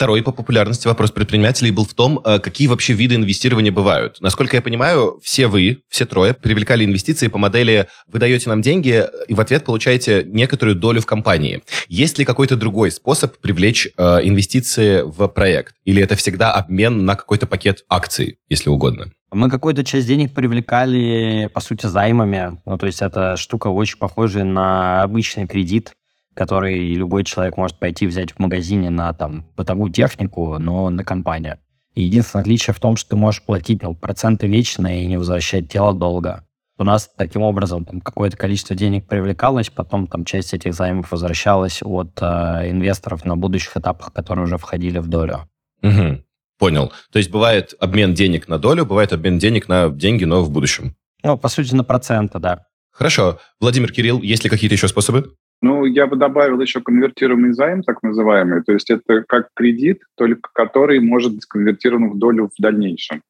Второй 0.00 0.22
по 0.22 0.32
популярности 0.32 0.88
вопрос 0.88 1.10
предпринимателей 1.10 1.72
был 1.72 1.84
в 1.84 1.92
том, 1.92 2.22
э, 2.24 2.38
какие 2.38 2.68
вообще 2.68 2.94
виды 2.94 3.16
инвестирования 3.16 3.70
бывают. 3.70 4.16
Насколько 4.20 4.56
я 4.56 4.62
понимаю, 4.62 5.20
все 5.22 5.46
вы, 5.46 5.82
все 5.90 6.06
трое, 6.06 6.32
привлекали 6.32 6.86
инвестиции 6.86 7.28
по 7.28 7.36
модели 7.36 7.86
«вы 8.06 8.18
даете 8.18 8.48
нам 8.48 8.62
деньги 8.62 9.04
и 9.28 9.34
в 9.34 9.40
ответ 9.42 9.66
получаете 9.66 10.24
некоторую 10.24 10.76
долю 10.76 11.02
в 11.02 11.06
компании». 11.06 11.62
Есть 11.88 12.18
ли 12.18 12.24
какой-то 12.24 12.56
другой 12.56 12.92
способ 12.92 13.36
привлечь 13.36 13.88
э, 13.94 14.20
инвестиции 14.22 15.02
в 15.04 15.28
проект? 15.28 15.74
Или 15.84 16.02
это 16.02 16.16
всегда 16.16 16.50
обмен 16.50 17.04
на 17.04 17.14
какой-то 17.14 17.46
пакет 17.46 17.84
акций, 17.90 18.38
если 18.48 18.70
угодно? 18.70 19.12
Мы 19.32 19.50
какую-то 19.50 19.84
часть 19.84 20.06
денег 20.06 20.32
привлекали, 20.32 21.50
по 21.52 21.60
сути, 21.60 21.84
займами. 21.84 22.58
Ну, 22.64 22.78
то 22.78 22.86
есть 22.86 23.02
эта 23.02 23.36
штука 23.36 23.68
очень 23.68 23.98
похожа 23.98 24.44
на 24.44 25.02
обычный 25.02 25.46
кредит 25.46 25.92
который 26.40 26.94
любой 26.94 27.22
человек 27.24 27.58
может 27.58 27.78
пойти 27.78 28.06
взять 28.06 28.32
в 28.32 28.38
магазине 28.38 28.88
на 28.88 29.12
там 29.12 29.44
бытовую 29.58 29.92
технику, 29.92 30.56
но 30.58 30.88
на 30.88 31.04
компанию. 31.04 31.58
Единственное 31.94 32.40
отличие 32.40 32.72
в 32.72 32.80
том, 32.80 32.96
что 32.96 33.10
ты 33.10 33.16
можешь 33.16 33.42
платить 33.42 33.82
ну, 33.82 33.94
проценты 33.94 34.46
вечно 34.46 34.86
и 34.86 35.04
не 35.04 35.18
возвращать 35.18 35.70
тело 35.70 35.92
долго. 35.92 36.46
У 36.78 36.84
нас 36.84 37.10
таким 37.14 37.42
образом 37.42 37.84
там, 37.84 38.00
какое-то 38.00 38.38
количество 38.38 38.74
денег 38.74 39.06
привлекалось, 39.06 39.68
потом 39.68 40.06
там 40.06 40.24
часть 40.24 40.54
этих 40.54 40.72
займов 40.72 41.12
возвращалась 41.12 41.80
от 41.82 42.18
э, 42.22 42.70
инвесторов 42.70 43.26
на 43.26 43.36
будущих 43.36 43.76
этапах, 43.76 44.10
которые 44.14 44.46
уже 44.46 44.56
входили 44.56 44.96
в 44.96 45.08
долю. 45.08 45.46
Угу. 45.82 46.24
Понял. 46.58 46.90
То 47.12 47.18
есть 47.18 47.30
бывает 47.30 47.74
обмен 47.80 48.14
денег 48.14 48.48
на 48.48 48.58
долю, 48.58 48.86
бывает 48.86 49.12
обмен 49.12 49.38
денег 49.38 49.68
на 49.68 49.90
деньги, 49.90 50.24
но 50.24 50.42
в 50.42 50.50
будущем. 50.50 50.96
Ну, 51.22 51.36
по 51.36 51.50
сути, 51.50 51.74
на 51.74 51.84
проценты, 51.84 52.38
да. 52.38 52.64
Хорошо. 52.92 53.38
Владимир 53.60 53.92
Кирилл, 53.92 54.22
есть 54.22 54.44
ли 54.44 54.48
какие-то 54.48 54.74
еще 54.74 54.88
способы? 54.88 55.34
Ну, 55.62 55.84
я 55.84 56.06
бы 56.06 56.16
добавил 56.16 56.60
еще 56.60 56.80
конвертируемый 56.80 57.52
займ, 57.52 57.82
так 57.82 58.02
называемый. 58.02 58.62
То 58.62 58.72
есть 58.72 58.90
это 58.90 59.24
как 59.28 59.48
кредит, 59.54 60.02
только 60.16 60.50
который 60.54 61.00
может 61.00 61.34
быть 61.34 61.44
конвертирован 61.44 62.10
в 62.10 62.18
долю 62.18 62.48
в 62.48 62.62
дальнейшем. 62.62 63.22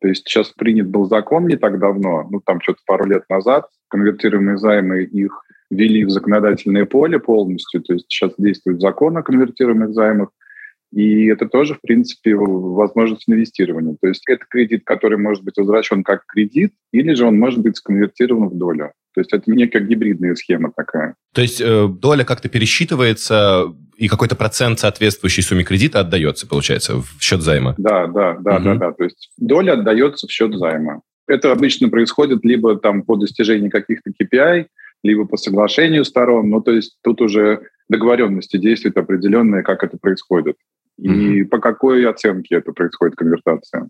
То 0.00 0.08
есть 0.08 0.26
сейчас 0.26 0.50
принят 0.50 0.88
был 0.88 1.06
закон 1.06 1.46
не 1.46 1.56
так 1.56 1.78
давно, 1.78 2.26
ну 2.30 2.40
там 2.44 2.60
что-то 2.60 2.80
пару 2.86 3.04
лет 3.06 3.24
назад, 3.28 3.68
конвертируемые 3.88 4.56
займы 4.56 5.02
их 5.02 5.42
ввели 5.70 6.04
в 6.04 6.10
законодательное 6.10 6.84
поле 6.84 7.18
полностью, 7.18 7.82
то 7.82 7.94
есть 7.94 8.06
сейчас 8.08 8.32
действует 8.38 8.80
закон 8.80 9.16
о 9.16 9.22
конвертируемых 9.22 9.92
займах, 9.92 10.30
и 10.92 11.26
это 11.26 11.48
тоже, 11.48 11.74
в 11.74 11.80
принципе, 11.82 12.34
возможность 12.34 13.28
инвестирования. 13.28 13.96
То 14.00 14.08
есть 14.08 14.22
это 14.26 14.44
кредит, 14.48 14.82
который 14.86 15.18
может 15.18 15.44
быть 15.44 15.58
возвращен 15.58 16.02
как 16.02 16.24
кредит, 16.26 16.72
или 16.92 17.12
же 17.14 17.26
он 17.26 17.38
может 17.38 17.60
быть 17.60 17.76
сконвертирован 17.76 18.48
в 18.48 18.56
долю. 18.56 18.92
То 19.18 19.20
есть 19.20 19.32
это 19.32 19.50
некая 19.50 19.80
гибридная 19.80 20.36
схема 20.36 20.70
такая. 20.76 21.16
То 21.34 21.40
есть 21.40 21.60
э, 21.60 21.88
доля 21.88 22.22
как-то 22.22 22.48
пересчитывается, 22.48 23.74
и 23.96 24.06
какой-то 24.06 24.36
процент 24.36 24.78
соответствующей 24.78 25.42
сумме 25.42 25.64
кредита 25.64 25.98
отдается, 25.98 26.46
получается, 26.46 26.98
в 26.98 27.20
счет 27.20 27.42
займа? 27.42 27.74
Да, 27.78 28.06
да, 28.06 28.36
да, 28.38 28.56
угу. 28.56 28.64
да, 28.64 28.74
да. 28.76 28.92
То 28.92 29.02
есть 29.02 29.32
доля 29.36 29.72
отдается 29.72 30.28
в 30.28 30.30
счет 30.30 30.54
займа. 30.54 31.00
Это 31.26 31.50
обычно 31.50 31.88
происходит 31.88 32.44
либо 32.44 32.78
там 32.78 33.02
по 33.02 33.16
достижении 33.16 33.70
каких-то 33.70 34.10
KPI, 34.10 34.66
либо 35.02 35.26
по 35.26 35.36
соглашению 35.36 36.04
сторон. 36.04 36.48
Ну, 36.48 36.60
то 36.60 36.70
есть 36.70 36.98
тут 37.02 37.20
уже 37.20 37.62
договоренности 37.88 38.56
действуют 38.56 38.98
определенные, 38.98 39.64
как 39.64 39.82
это 39.82 39.98
происходит. 40.00 40.54
И 40.96 41.42
по 41.42 41.58
какой 41.58 42.08
оценке 42.08 42.54
это 42.54 42.70
происходит 42.70 43.16
конвертация. 43.16 43.88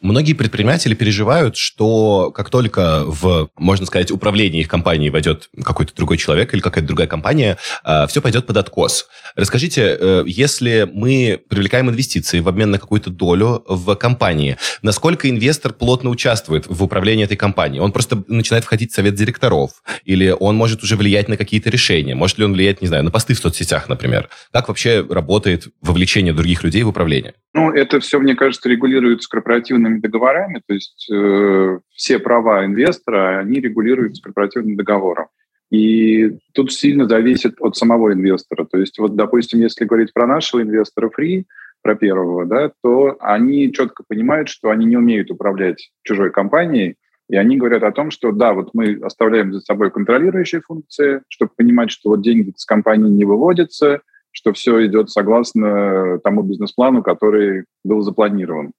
Многие 0.00 0.32
предприниматели 0.32 0.94
переживают, 0.94 1.58
что 1.58 2.30
как 2.30 2.48
только 2.48 3.04
в, 3.04 3.50
можно 3.58 3.84
сказать, 3.84 4.10
управление 4.10 4.62
их 4.62 4.68
компанией 4.68 5.10
войдет 5.10 5.50
какой-то 5.62 5.94
другой 5.94 6.16
человек 6.16 6.54
или 6.54 6.60
какая-то 6.60 6.86
другая 6.86 7.06
компания, 7.06 7.58
а, 7.84 8.06
все 8.06 8.22
пойдет 8.22 8.46
под 8.46 8.56
откос. 8.56 9.08
Расскажите, 9.36 9.96
э, 10.00 10.24
если 10.26 10.88
мы 10.90 11.38
привлекаем 11.48 11.90
инвестиции 11.90 12.40
в 12.40 12.48
обмен 12.48 12.70
на 12.70 12.78
какую-то 12.78 13.10
долю 13.10 13.62
в 13.68 13.94
компании, 13.94 14.56
насколько 14.80 15.28
инвестор 15.28 15.74
плотно 15.74 16.08
участвует 16.08 16.64
в 16.66 16.82
управлении 16.82 17.24
этой 17.24 17.36
компанией? 17.36 17.80
Он 17.80 17.92
просто 17.92 18.24
начинает 18.26 18.64
входить 18.64 18.92
в 18.92 18.94
совет 18.94 19.14
директоров? 19.14 19.82
Или 20.06 20.30
он 20.30 20.56
может 20.56 20.82
уже 20.82 20.96
влиять 20.96 21.28
на 21.28 21.36
какие-то 21.36 21.68
решения? 21.68 22.14
Может 22.14 22.38
ли 22.38 22.46
он 22.46 22.54
влиять, 22.54 22.80
не 22.80 22.88
знаю, 22.88 23.04
на 23.04 23.10
посты 23.10 23.34
в 23.34 23.38
соцсетях, 23.38 23.88
например? 23.90 24.30
Как 24.50 24.68
вообще 24.68 25.06
работает 25.08 25.68
вовлечение 25.82 26.32
других 26.32 26.64
людей 26.64 26.82
в 26.84 26.88
управление? 26.88 27.34
Ну, 27.52 27.72
это 27.72 27.98
все, 27.98 28.20
мне 28.20 28.36
кажется, 28.36 28.68
регулируется 28.68 29.28
корпоративными 29.28 29.98
договорами, 29.98 30.62
то 30.66 30.74
есть 30.74 31.08
э, 31.12 31.78
все 31.90 32.18
права 32.20 32.64
инвестора, 32.64 33.40
они 33.40 33.60
регулируются 33.60 34.22
корпоративным 34.22 34.76
договором. 34.76 35.26
И 35.70 36.38
тут 36.52 36.72
сильно 36.72 37.08
зависит 37.08 37.54
от 37.60 37.76
самого 37.76 38.12
инвестора. 38.12 38.66
То 38.66 38.78
есть 38.78 38.98
вот, 38.98 39.14
допустим, 39.14 39.60
если 39.60 39.84
говорить 39.84 40.12
про 40.12 40.26
нашего 40.26 40.62
инвестора 40.62 41.10
Free, 41.16 41.44
про 41.82 41.94
первого, 41.94 42.44
да, 42.44 42.72
то 42.82 43.16
они 43.20 43.72
четко 43.72 44.04
понимают, 44.06 44.48
что 44.48 44.70
они 44.70 44.86
не 44.86 44.96
умеют 44.96 45.30
управлять 45.30 45.90
чужой 46.02 46.30
компанией, 46.30 46.96
и 47.28 47.36
они 47.36 47.56
говорят 47.56 47.84
о 47.84 47.92
том, 47.92 48.10
что 48.10 48.32
да, 48.32 48.52
вот 48.52 48.70
мы 48.74 48.98
оставляем 49.02 49.52
за 49.52 49.60
собой 49.60 49.90
контролирующие 49.90 50.60
функции, 50.60 51.22
чтобы 51.28 51.52
понимать, 51.56 51.90
что 51.90 52.10
вот 52.10 52.22
деньги 52.22 52.52
с 52.56 52.64
компании 52.64 53.08
не 53.08 53.24
выводятся, 53.24 54.02
что 54.32 54.52
все 54.52 54.86
идет 54.86 55.10
согласно 55.10 56.18
тому 56.20 56.42
бизнес-плану, 56.42 57.02
который 57.02 57.64
был 57.84 58.00
запланирован. 58.02 58.72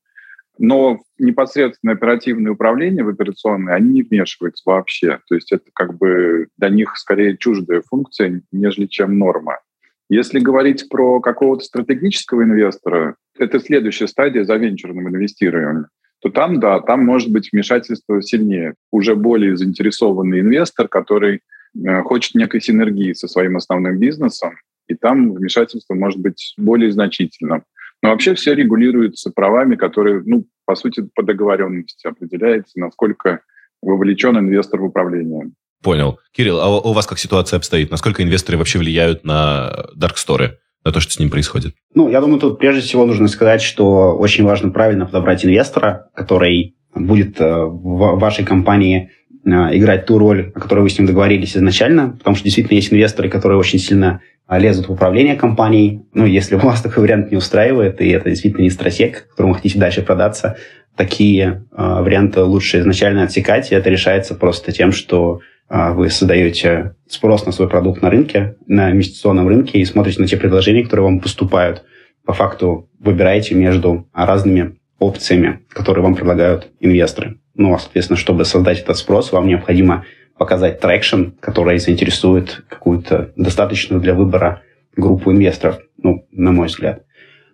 Но 0.58 1.00
непосредственно 1.18 1.94
оперативное 1.94 2.52
управление 2.52 3.04
в 3.04 3.10
операционной, 3.10 3.76
они 3.76 3.90
не 3.90 4.04
вмешиваются 4.04 4.64
вообще. 4.66 5.20
То 5.28 5.36
есть 5.36 5.52
это 5.52 5.66
как 5.74 5.98
бы 5.98 6.48
для 6.58 6.70
них 6.70 6.98
скорее 6.98 7.38
чуждая 7.38 7.82
функция, 7.90 8.42
нежели 8.52 8.86
чем 8.86 9.18
норма. 9.18 9.60
Если 10.10 10.40
говорить 10.40 10.90
про 10.90 11.22
какого-то 11.22 11.64
стратегического 11.64 12.44
инвестора, 12.44 13.16
это 13.40 13.60
следующая 13.60 14.08
стадия 14.08 14.44
за 14.44 14.58
венчурным 14.58 15.08
инвестированием, 15.08 15.88
то 16.22 16.30
там, 16.30 16.60
да, 16.60 16.80
там 16.82 17.06
может 17.06 17.32
быть 17.32 17.50
вмешательство 17.52 18.22
сильнее. 18.22 18.76
Уже 18.92 19.16
более 19.16 19.58
заинтересованный 19.58 20.42
инвестор, 20.42 20.88
который 20.88 21.40
э, 21.76 22.02
хочет 22.02 22.36
некой 22.36 22.62
синергии 22.62 23.14
со 23.14 23.28
своим 23.28 23.58
основным 23.58 23.98
бизнесом, 23.98 24.58
и 24.88 24.96
там 24.96 25.34
вмешательство 25.34 25.94
может 25.94 26.20
быть 26.20 26.54
более 26.58 26.92
значительным. 26.92 27.64
Но 28.02 28.10
вообще 28.10 28.34
все 28.34 28.56
регулируется 28.56 29.32
правами, 29.32 29.76
которые, 29.76 30.24
ну, 30.26 30.46
по 30.66 30.76
сути, 30.76 31.08
по 31.14 31.24
договоренности 31.24 32.08
определяется, 32.08 32.80
насколько 32.80 33.42
вовлечен 33.82 34.38
инвестор 34.38 34.82
в 34.82 34.86
управление. 34.86 35.52
Понял. 35.84 36.20
Кирилл, 36.32 36.60
а 36.60 36.80
у 36.80 36.94
вас 36.94 37.08
как 37.08 37.20
ситуация 37.20 37.58
обстоит? 37.58 37.90
Насколько 37.90 38.24
инвесторы 38.24 38.58
вообще 38.58 38.80
влияют 38.80 39.24
на 39.24 39.88
Dark 39.96 40.16
Story? 40.16 40.52
на 40.84 40.92
то, 40.92 41.00
что 41.00 41.14
с 41.14 41.20
ним 41.20 41.30
происходит? 41.30 41.76
Ну, 41.94 42.10
я 42.10 42.22
думаю, 42.22 42.40
тут 42.40 42.60
прежде 42.60 42.82
всего 42.82 43.06
нужно 43.06 43.28
сказать, 43.28 43.62
что 43.62 44.16
очень 44.18 44.44
важно 44.44 44.72
правильно 44.72 45.06
подобрать 45.06 45.46
инвестора, 45.46 46.10
который 46.16 46.76
будет 46.96 47.40
э, 47.40 47.66
в 47.66 48.20
вашей 48.20 48.44
компании 48.46 49.12
э, 49.46 49.50
играть 49.50 50.06
ту 50.06 50.18
роль, 50.18 50.52
о 50.56 50.60
которой 50.60 50.82
вы 50.82 50.90
с 50.90 50.98
ним 50.98 51.08
договорились 51.08 51.56
изначально, 51.56 52.16
потому 52.18 52.36
что 52.36 52.46
действительно 52.46 52.78
есть 52.78 52.92
инвесторы, 52.92 53.30
которые 53.30 53.60
очень 53.60 53.80
сильно 53.80 54.22
лезут 54.60 54.88
в 54.88 54.92
управление 54.92 55.36
компанией. 55.36 56.02
Ну, 56.14 56.26
если 56.26 56.56
вас 56.58 56.82
такой 56.82 57.04
вариант 57.04 57.32
не 57.32 57.38
устраивает, 57.38 58.02
и 58.02 58.10
это 58.10 58.30
действительно 58.30 58.64
не 58.64 58.70
стратег, 58.70 59.28
которому 59.30 59.54
хотите 59.54 59.80
дальше 59.80 60.02
продаться, 60.02 60.58
такие 60.96 61.64
э, 61.72 62.02
варианты 62.02 62.42
лучше 62.42 62.80
изначально 62.80 63.24
отсекать, 63.24 63.72
и 63.72 63.76
это 63.76 63.90
решается 63.90 64.36
просто 64.36 64.72
тем, 64.72 64.92
что 64.92 65.40
э, 65.70 65.94
вы 65.94 66.10
создаете 66.10 66.96
спрос 67.08 67.46
на 67.46 67.52
свой 67.52 67.70
продукт 67.70 68.02
на 68.02 68.10
рынке, 68.10 68.56
на 68.68 68.92
инвестиционном 68.92 69.48
рынке, 69.48 69.80
и 69.80 69.86
смотрите 69.86 70.22
на 70.22 70.28
те 70.28 70.38
предложения, 70.38 70.84
которые 70.84 71.06
вам 71.06 71.20
поступают. 71.20 71.84
По 72.26 72.34
факту 72.34 72.90
выбираете 73.00 73.56
между 73.56 74.08
разными 74.14 74.78
опциями, 75.00 75.62
которые 75.70 76.04
вам 76.04 76.16
предлагают 76.16 76.68
инвесторы. 76.80 77.40
Ну, 77.56 77.74
а, 77.74 77.80
соответственно, 77.80 78.18
чтобы 78.18 78.46
создать 78.46 78.80
этот 78.80 78.98
спрос, 78.98 79.32
вам 79.32 79.48
необходимо 79.48 80.06
показать 80.42 80.80
traction, 80.80 81.26
который 81.40 81.78
заинтересует 81.78 82.64
какую-то 82.68 83.32
достаточную 83.36 84.02
для 84.02 84.16
выбора 84.16 84.64
группу 84.96 85.32
инвесторов, 85.32 85.78
ну, 86.02 86.26
на 86.32 86.52
мой 86.52 86.66
взгляд. 86.66 87.04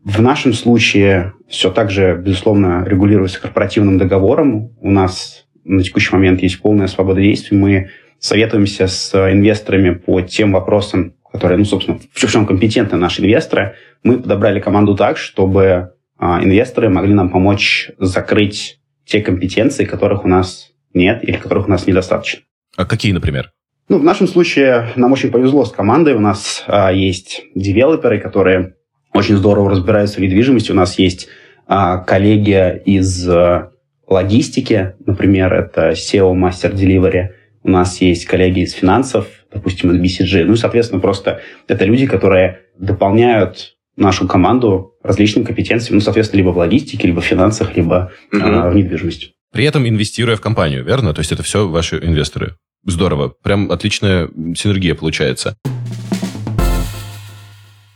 В 0.06 0.22
нашем 0.22 0.53
случае 0.53 1.34
все 1.50 1.70
так 1.70 1.91
же, 1.91 2.15
безусловно, 2.15 2.86
регулируется 2.88 3.41
корпоративным 3.41 3.98
договором. 3.98 4.74
У 4.79 4.89
нас 4.89 5.48
на 5.65 5.84
текущий 5.84 6.15
момент 6.15 6.41
есть 6.41 6.62
полная 6.62 6.88
свобода 6.88 7.20
действий. 7.20 7.58
Мы 7.58 7.89
советуемся 8.20 8.88
с 8.88 9.13
инвесторами 9.34 9.94
по 9.94 10.22
тем 10.22 10.53
вопросам, 10.53 11.13
которые, 11.29 11.58
ну, 11.58 11.65
собственно, 11.65 12.00
в 12.13 12.32
чем 12.32 12.46
компетентны 12.46 12.98
наши 12.98 13.22
инвесторы. 13.22 13.75
Мы 14.01 14.17
подобрали 14.17 14.62
команду 14.62 14.96
так, 14.96 15.17
чтобы 15.17 15.91
а, 16.17 16.41
инвесторы 16.41 16.88
могли 16.88 17.13
нам 17.13 17.32
помочь 17.32 17.91
закрыть 18.00 18.79
те 19.03 19.20
компетенции, 19.20 19.84
которых 19.84 20.24
у 20.24 20.29
нас 20.29 20.72
нет 20.94 21.22
или 21.22 21.36
которых 21.36 21.67
у 21.67 21.70
нас 21.70 21.86
недостаточно. 21.86 22.44
А 22.77 22.86
какие, 22.86 23.12
например? 23.12 23.51
Ну, 23.89 24.00
в 24.00 24.03
нашем 24.03 24.27
случае 24.27 24.93
нам 24.96 25.12
очень 25.12 25.31
повезло 25.31 25.65
с 25.65 25.72
командой. 25.72 26.13
У 26.13 26.19
нас 26.19 26.63
а, 26.67 26.91
есть 26.91 27.41
девелоперы, 27.55 28.19
которые 28.19 28.75
очень 29.13 29.36
здорово 29.36 29.72
разбираются 29.72 30.17
в 30.17 30.22
недвижимости. 30.22 30.72
У 30.72 30.75
нас 30.75 31.00
есть 31.00 31.27
а, 31.67 31.98
коллеги 31.98 32.81
из 32.86 33.27
а, 33.27 33.72
логистики, 34.07 34.93
например, 35.05 35.53
это 35.53 35.91
SEO 35.91 36.34
Master 36.34 36.74
Delivery. 36.74 37.29
У 37.63 37.69
нас 37.69 38.00
есть 38.00 38.25
коллеги 38.25 38.62
из 38.62 38.74
финансов, 38.74 39.27
допустим, 39.51 39.91
из 39.91 40.00
BCG. 40.00 40.46
Ну 40.46 40.53
и, 40.53 40.57
соответственно, 40.57 41.01
просто 41.01 41.41
это 41.67 41.84
люди, 41.84 42.05
которые 42.05 42.62
дополняют 42.77 43.75
нашу 43.96 44.27
команду 44.27 44.93
различными 45.01 45.46
компетенциями, 45.46 45.96
ну, 45.96 46.01
соответственно, 46.01 46.39
либо 46.39 46.50
в 46.50 46.57
логистике, 46.57 47.07
либо 47.07 47.22
в 47.22 47.25
финансах, 47.25 47.75
либо 47.75 48.12
uh-huh. 48.31 48.39
а, 48.41 48.69
в 48.69 48.75
недвижимости. 48.75 49.31
При 49.51 49.65
этом 49.65 49.88
инвестируя 49.88 50.36
в 50.36 50.41
компанию, 50.41 50.84
верно? 50.84 51.13
То 51.13 51.19
есть 51.19 51.31
это 51.31 51.41
все 51.41 51.67
ваши 51.67 51.98
инвесторы. 51.98 52.55
Здорово. 52.88 53.34
Прям 53.44 53.70
отличная 53.70 54.29
синергия 54.56 54.96
получается. 54.96 55.58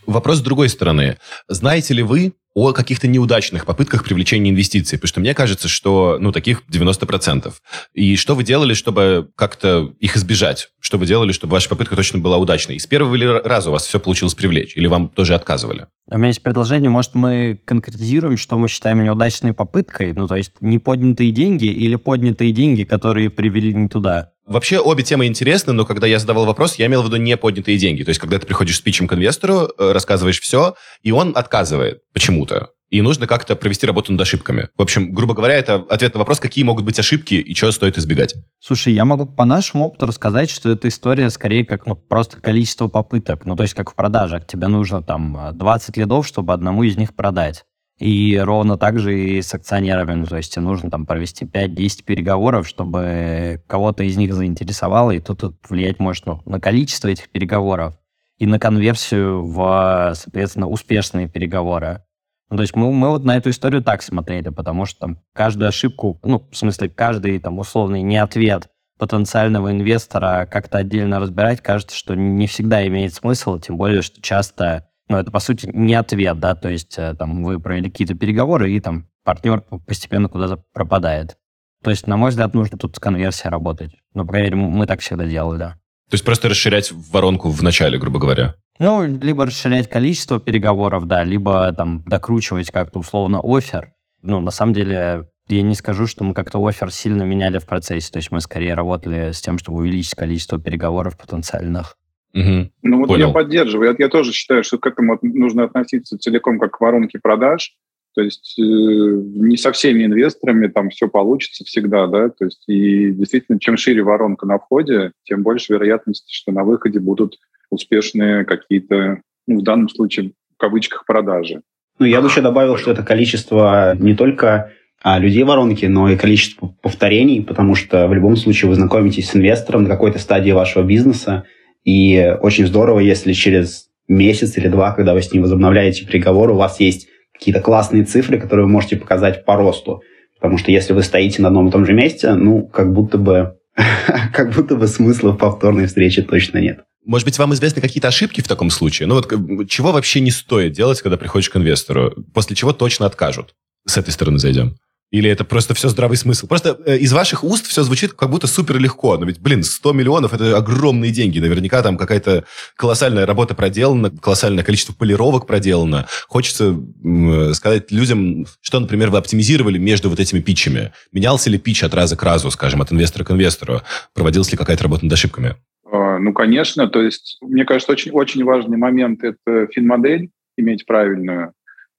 Вопрос 0.06 0.38
с 0.38 0.40
другой 0.42 0.68
стороны. 0.68 1.16
Знаете 1.48 1.94
ли 1.94 2.02
вы 2.02 2.34
о 2.54 2.72
каких-то 2.72 3.08
неудачных 3.08 3.64
попытках 3.64 4.04
привлечения 4.04 4.50
инвестиций? 4.50 4.98
Потому 4.98 5.08
что 5.08 5.20
мне 5.20 5.32
кажется, 5.32 5.68
что 5.68 6.18
ну, 6.20 6.30
таких 6.30 6.64
90%. 6.70 7.50
И 7.94 8.16
что 8.16 8.34
вы 8.34 8.44
делали, 8.44 8.74
чтобы 8.74 9.30
как-то 9.34 9.94
их 9.98 10.18
избежать? 10.18 10.68
Что 10.78 10.98
вы 10.98 11.06
делали, 11.06 11.32
чтобы 11.32 11.52
ваша 11.52 11.70
попытка 11.70 11.96
точно 11.96 12.18
была 12.18 12.36
удачной? 12.36 12.76
И 12.76 12.78
с 12.78 12.86
первого 12.86 13.14
ли 13.14 13.26
раза 13.26 13.70
у 13.70 13.72
вас 13.72 13.86
все 13.86 13.98
получилось 13.98 14.34
привлечь? 14.34 14.76
Или 14.76 14.88
вам 14.88 15.08
тоже 15.08 15.34
отказывали? 15.34 15.86
У 16.14 16.18
меня 16.18 16.28
есть 16.28 16.42
предложение. 16.42 16.90
Может, 16.90 17.14
мы 17.14 17.58
конкретизируем, 17.64 18.36
что 18.36 18.58
мы 18.58 18.68
считаем 18.68 19.02
неудачной 19.02 19.54
попыткой? 19.54 20.12
Ну, 20.12 20.28
то 20.28 20.36
есть 20.36 20.52
не 20.60 20.78
поднятые 20.78 21.30
деньги 21.30 21.64
или 21.64 21.96
поднятые 21.96 22.52
деньги, 22.52 22.84
которые 22.84 23.30
привели 23.30 23.72
не 23.72 23.88
туда? 23.88 24.32
Вообще 24.46 24.78
обе 24.78 25.04
темы 25.04 25.26
интересны, 25.26 25.72
но 25.72 25.86
когда 25.86 26.06
я 26.06 26.18
задавал 26.18 26.44
вопрос, 26.44 26.74
я 26.74 26.86
имел 26.86 27.02
в 27.02 27.06
виду 27.06 27.16
не 27.16 27.36
поднятые 27.38 27.78
деньги. 27.78 28.02
То 28.02 28.10
есть, 28.10 28.20
когда 28.20 28.38
ты 28.38 28.46
приходишь 28.46 28.76
с 28.76 28.80
питчем 28.82 29.08
к 29.08 29.14
инвестору, 29.14 29.70
э, 29.78 29.92
рассказываешь 29.92 30.40
все, 30.40 30.74
и 31.02 31.12
он 31.12 31.32
отказывает 31.34 32.00
почему-то. 32.12 32.70
И 32.92 33.00
нужно 33.00 33.26
как-то 33.26 33.56
провести 33.56 33.86
работу 33.86 34.12
над 34.12 34.20
ошибками. 34.20 34.68
В 34.76 34.82
общем, 34.82 35.14
грубо 35.14 35.32
говоря, 35.32 35.54
это 35.54 35.76
ответ 35.76 36.12
на 36.12 36.18
вопрос, 36.18 36.40
какие 36.40 36.62
могут 36.62 36.84
быть 36.84 36.98
ошибки 36.98 37.34
и 37.34 37.54
чего 37.54 37.72
стоит 37.72 37.96
избегать. 37.96 38.34
Слушай, 38.60 38.92
я 38.92 39.06
могу 39.06 39.24
по 39.24 39.46
нашему 39.46 39.86
опыту 39.86 40.04
рассказать, 40.06 40.50
что 40.50 40.70
эта 40.70 40.88
история 40.88 41.30
скорее 41.30 41.64
как 41.64 41.86
ну, 41.86 41.96
просто 41.96 42.38
количество 42.38 42.88
попыток. 42.88 43.46
Ну, 43.46 43.56
то 43.56 43.62
есть 43.62 43.72
как 43.72 43.90
в 43.90 43.94
продажах. 43.94 44.46
Тебе 44.46 44.68
нужно 44.68 45.02
там 45.02 45.52
20 45.54 45.96
лидов, 45.96 46.26
чтобы 46.26 46.52
одному 46.52 46.82
из 46.82 46.98
них 46.98 47.14
продать. 47.14 47.64
И 47.98 48.38
ровно 48.38 48.76
так 48.76 48.98
же 48.98 49.18
и 49.18 49.40
с 49.40 49.54
акционерами. 49.54 50.12
Ну, 50.12 50.26
то 50.26 50.36
есть 50.36 50.52
тебе 50.52 50.62
нужно 50.62 50.90
там 50.90 51.06
провести 51.06 51.46
5-10 51.46 52.04
переговоров, 52.04 52.68
чтобы 52.68 53.62
кого-то 53.68 54.04
из 54.04 54.18
них 54.18 54.34
заинтересовало, 54.34 55.12
и 55.12 55.20
тут, 55.20 55.40
тут 55.40 55.56
влиять 55.70 55.98
может 55.98 56.26
ну, 56.26 56.42
на 56.44 56.60
количество 56.60 57.08
этих 57.08 57.30
переговоров 57.30 57.94
и 58.36 58.44
на 58.44 58.58
конверсию 58.58 59.46
в, 59.46 60.12
соответственно, 60.14 60.68
успешные 60.68 61.26
переговоры. 61.26 62.02
Ну, 62.50 62.56
то 62.56 62.62
есть 62.62 62.76
мы, 62.76 62.92
мы 62.92 63.08
вот 63.08 63.24
на 63.24 63.36
эту 63.36 63.50
историю 63.50 63.82
так 63.82 64.02
смотрели, 64.02 64.50
потому 64.50 64.84
что 64.84 65.00
там 65.00 65.18
каждую 65.32 65.68
ошибку, 65.68 66.18
ну, 66.22 66.46
в 66.50 66.56
смысле, 66.56 66.88
каждый 66.88 67.38
там 67.38 67.58
условный 67.58 68.02
неответ 68.02 68.68
потенциального 68.98 69.72
инвестора 69.72 70.46
как-то 70.50 70.78
отдельно 70.78 71.18
разбирать, 71.18 71.60
кажется, 71.60 71.96
что 71.96 72.14
не 72.14 72.46
всегда 72.46 72.86
имеет 72.86 73.14
смысл, 73.14 73.58
тем 73.58 73.76
более, 73.76 74.02
что 74.02 74.20
часто, 74.20 74.88
ну, 75.08 75.16
это, 75.16 75.30
по 75.30 75.40
сути, 75.40 75.68
не 75.72 75.94
ответ, 75.94 76.38
да, 76.38 76.54
то 76.54 76.68
есть 76.68 76.98
э, 76.98 77.14
там 77.18 77.42
вы 77.42 77.58
провели 77.58 77.90
какие-то 77.90 78.14
переговоры, 78.14 78.70
и 78.70 78.80
там 78.80 79.08
партнер 79.24 79.62
постепенно 79.86 80.28
куда-то 80.28 80.62
пропадает. 80.72 81.36
То 81.82 81.90
есть, 81.90 82.06
на 82.06 82.16
мой 82.16 82.30
взгляд, 82.30 82.54
нужно 82.54 82.78
тут 82.78 82.96
с 82.96 83.00
конверсией 83.00 83.50
работать. 83.50 83.92
Крайней 84.14 84.50
мере, 84.50 84.56
мы 84.56 84.86
так 84.86 85.00
всегда 85.00 85.26
делали, 85.26 85.58
да. 85.58 85.68
То 86.10 86.14
есть 86.14 86.24
просто 86.24 86.48
расширять 86.48 86.92
воронку 86.92 87.48
в 87.48 87.62
начале, 87.62 87.98
грубо 87.98 88.20
говоря. 88.20 88.54
Ну, 88.82 89.06
либо 89.06 89.46
расширять 89.46 89.88
количество 89.88 90.40
переговоров, 90.40 91.06
да, 91.06 91.22
либо 91.22 91.72
там 91.72 92.02
докручивать 92.04 92.72
как-то 92.72 92.98
условно 92.98 93.40
офер. 93.40 93.92
Ну, 94.22 94.40
на 94.40 94.50
самом 94.50 94.74
деле, 94.74 95.28
я 95.46 95.62
не 95.62 95.76
скажу, 95.76 96.08
что 96.08 96.24
мы 96.24 96.34
как-то 96.34 96.58
офер 96.66 96.90
сильно 96.90 97.22
меняли 97.22 97.58
в 97.58 97.66
процессе. 97.66 98.10
То 98.10 98.16
есть 98.18 98.32
мы 98.32 98.40
скорее 98.40 98.74
работали 98.74 99.30
с 99.30 99.40
тем, 99.40 99.58
чтобы 99.58 99.78
увеличить 99.78 100.16
количество 100.16 100.60
переговоров 100.60 101.16
потенциальных. 101.16 101.96
Угу. 102.34 102.70
Ну 102.82 102.98
вот 102.98 103.06
Понял. 103.06 103.28
я 103.28 103.32
поддерживаю. 103.32 103.90
Я, 103.90 103.96
я 103.96 104.08
тоже 104.08 104.32
считаю, 104.32 104.64
что 104.64 104.78
к 104.78 104.86
этому 104.88 105.16
нужно 105.22 105.62
относиться 105.62 106.18
целиком 106.18 106.58
как 106.58 106.72
к 106.72 106.80
воронке 106.80 107.20
продаж. 107.20 107.76
То 108.14 108.22
есть 108.22 108.58
э, 108.58 108.62
не 108.62 109.56
со 109.56 109.72
всеми 109.72 110.04
инвесторами 110.04 110.66
там 110.66 110.90
все 110.90 111.08
получится 111.08 111.64
всегда, 111.64 112.06
да. 112.06 112.28
То 112.28 112.44
есть 112.44 112.64
и 112.68 113.10
действительно, 113.12 113.58
чем 113.58 113.76
шире 113.76 114.02
воронка 114.02 114.46
на 114.46 114.58
входе, 114.58 115.12
тем 115.24 115.42
больше 115.42 115.72
вероятности, 115.72 116.32
что 116.32 116.52
на 116.52 116.64
выходе 116.64 117.00
будут 117.00 117.38
успешные 117.70 118.44
какие-то, 118.44 119.22
ну, 119.46 119.60
в 119.60 119.62
данном 119.62 119.88
случае, 119.88 120.32
в 120.54 120.58
кавычках, 120.58 121.06
продажи. 121.06 121.62
Ну, 121.98 122.06
я 122.06 122.20
бы 122.20 122.28
еще 122.28 122.40
добавил, 122.40 122.76
что 122.76 122.90
это 122.90 123.02
количество 123.02 123.96
не 123.96 124.14
только 124.14 124.72
а, 125.02 125.18
людей 125.18 125.42
воронки, 125.42 125.86
но 125.86 126.08
и 126.10 126.16
количество 126.16 126.74
повторений, 126.82 127.42
потому 127.42 127.74
что 127.74 128.06
в 128.08 128.14
любом 128.14 128.36
случае 128.36 128.68
вы 128.68 128.74
знакомитесь 128.74 129.30
с 129.30 129.36
инвестором 129.36 129.84
на 129.84 129.88
какой-то 129.88 130.18
стадии 130.18 130.52
вашего 130.52 130.82
бизнеса, 130.84 131.44
и 131.84 132.36
очень 132.40 132.66
здорово, 132.66 133.00
если 133.00 133.32
через 133.32 133.88
месяц 134.06 134.56
или 134.58 134.68
два, 134.68 134.92
когда 134.92 135.14
вы 135.14 135.22
с 135.22 135.32
ним 135.32 135.42
возобновляете 135.42 136.06
переговоры, 136.06 136.52
у 136.52 136.56
вас 136.56 136.78
есть 136.80 137.08
какие-то 137.42 137.60
классные 137.60 138.04
цифры, 138.04 138.38
которые 138.38 138.66
вы 138.66 138.72
можете 138.72 138.96
показать 138.96 139.44
по 139.44 139.56
росту. 139.56 140.02
Потому 140.40 140.58
что 140.58 140.70
если 140.70 140.92
вы 140.92 141.02
стоите 141.02 141.42
на 141.42 141.48
одном 141.48 141.68
и 141.68 141.72
том 141.72 141.84
же 141.84 141.92
месте, 141.92 142.32
ну, 142.34 142.66
как 142.68 142.92
будто 142.92 143.18
бы, 143.18 143.56
как 144.32 144.54
будто 144.54 144.76
бы 144.76 144.86
смысла 144.86 145.32
в 145.32 145.38
повторной 145.38 145.86
встрече 145.86 146.22
точно 146.22 146.58
нет. 146.58 146.84
Может 147.04 147.26
быть, 147.26 147.38
вам 147.38 147.52
известны 147.52 147.82
какие-то 147.82 148.08
ошибки 148.08 148.40
в 148.40 148.48
таком 148.48 148.70
случае? 148.70 149.08
Ну 149.08 149.16
вот 149.16 149.68
чего 149.68 149.90
вообще 149.90 150.20
не 150.20 150.30
стоит 150.30 150.72
делать, 150.72 151.02
когда 151.02 151.16
приходишь 151.16 151.50
к 151.50 151.56
инвестору? 151.56 152.14
После 152.32 152.54
чего 152.54 152.72
точно 152.72 153.06
откажут? 153.06 153.54
С 153.86 153.96
этой 153.96 154.10
стороны 154.10 154.38
зайдем. 154.38 154.76
Или 155.12 155.28
это 155.28 155.44
просто 155.44 155.74
все 155.74 155.90
здравый 155.90 156.16
смысл? 156.16 156.46
Просто 156.46 156.78
э, 156.86 156.96
из 156.96 157.12
ваших 157.12 157.44
уст 157.44 157.66
все 157.66 157.82
звучит 157.82 158.14
как 158.14 158.30
будто 158.30 158.46
супер 158.46 158.78
легко. 158.78 159.18
Но 159.18 159.26
ведь, 159.26 159.40
блин, 159.40 159.62
100 159.62 159.92
миллионов– 159.92 160.32
это 160.34 160.56
огромные 160.56 161.12
деньги. 161.12 161.38
Наверняка 161.38 161.82
там 161.82 161.98
какая-то 161.98 162.44
колоссальная 162.76 163.26
работа 163.26 163.54
проделана, 163.54 164.10
колоссальное 164.10 164.64
количество 164.64 164.94
полировок 164.94 165.46
проделано. 165.46 166.06
Хочется 166.28 166.74
э, 167.04 167.52
сказать 167.52 167.92
людям, 167.92 168.46
что, 168.62 168.80
например, 168.80 169.10
вы 169.10 169.18
оптимизировали 169.18 169.76
между 169.76 170.08
вот 170.08 170.18
этими 170.18 170.40
питчами. 170.40 170.92
Менялся 171.12 171.50
ли 171.50 171.58
питч 171.58 171.84
от 171.84 171.92
раза 171.92 172.16
к 172.16 172.22
разу, 172.22 172.50
скажем, 172.50 172.80
от 172.80 172.90
инвестора 172.90 173.24
к 173.24 173.30
инвестору? 173.32 173.82
Проводилась 174.14 174.50
ли 174.50 174.56
какая-то 174.56 174.84
работа 174.84 175.04
над 175.04 175.12
ошибками? 175.12 175.56
А, 175.84 176.18
ну, 176.20 176.32
конечно. 176.32 176.88
То 176.88 177.02
есть, 177.02 177.36
мне 177.42 177.66
кажется, 177.66 177.92
очень, 177.92 178.12
очень 178.12 178.44
важный 178.44 178.78
момент– 178.78 179.22
это 179.22 179.66
финмодель 179.72 180.30
иметь 180.56 180.86
правильную. 180.86 181.52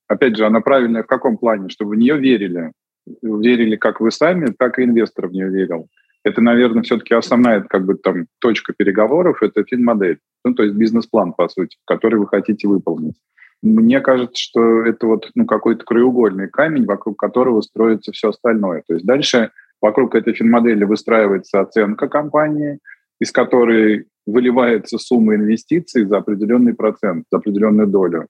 Опять 0.07 0.35
же, 0.35 0.47
она 0.47 0.61
правильная 0.61 1.03
в 1.03 1.07
каком 1.07 1.37
плане? 1.37 1.69
Чтобы 1.69 1.91
в 1.91 1.95
нее 1.95 2.17
верили 2.17 2.71
верили 3.21 3.75
как 3.75 3.99
вы 3.99 4.11
сами, 4.11 4.47
так 4.57 4.79
и 4.79 4.83
инвестор 4.83 5.27
в 5.27 5.31
нее 5.33 5.49
верил. 5.49 5.87
Это, 6.23 6.41
наверное, 6.41 6.83
все-таки 6.83 7.13
основная 7.13 7.61
как 7.61 7.85
бы 7.85 7.95
там 7.95 8.27
точка 8.39 8.73
переговоров, 8.73 9.43
это 9.43 9.63
финмодель, 9.63 10.19
ну, 10.45 10.53
то 10.53 10.63
есть 10.63 10.75
бизнес-план, 10.75 11.33
по 11.33 11.49
сути, 11.49 11.77
который 11.85 12.17
вы 12.19 12.27
хотите 12.27 12.67
выполнить. 12.67 13.15
Мне 13.61 14.01
кажется, 14.01 14.35
что 14.35 14.83
это 14.83 15.07
вот 15.07 15.29
ну, 15.35 15.45
какой-то 15.45 15.85
краеугольный 15.85 16.49
камень, 16.49 16.85
вокруг 16.85 17.17
которого 17.17 17.61
строится 17.61 18.11
все 18.11 18.29
остальное. 18.29 18.83
То 18.87 18.93
есть 18.93 19.05
дальше 19.05 19.51
вокруг 19.81 20.15
этой 20.15 20.33
финмодели 20.33 20.83
выстраивается 20.83 21.61
оценка 21.61 22.07
компании, 22.07 22.79
из 23.19 23.31
которой 23.31 24.07
выливается 24.25 24.97
сумма 24.97 25.35
инвестиций 25.35 26.05
за 26.05 26.17
определенный 26.17 26.73
процент, 26.73 27.25
за 27.31 27.37
определенную 27.37 27.87
долю. 27.87 28.27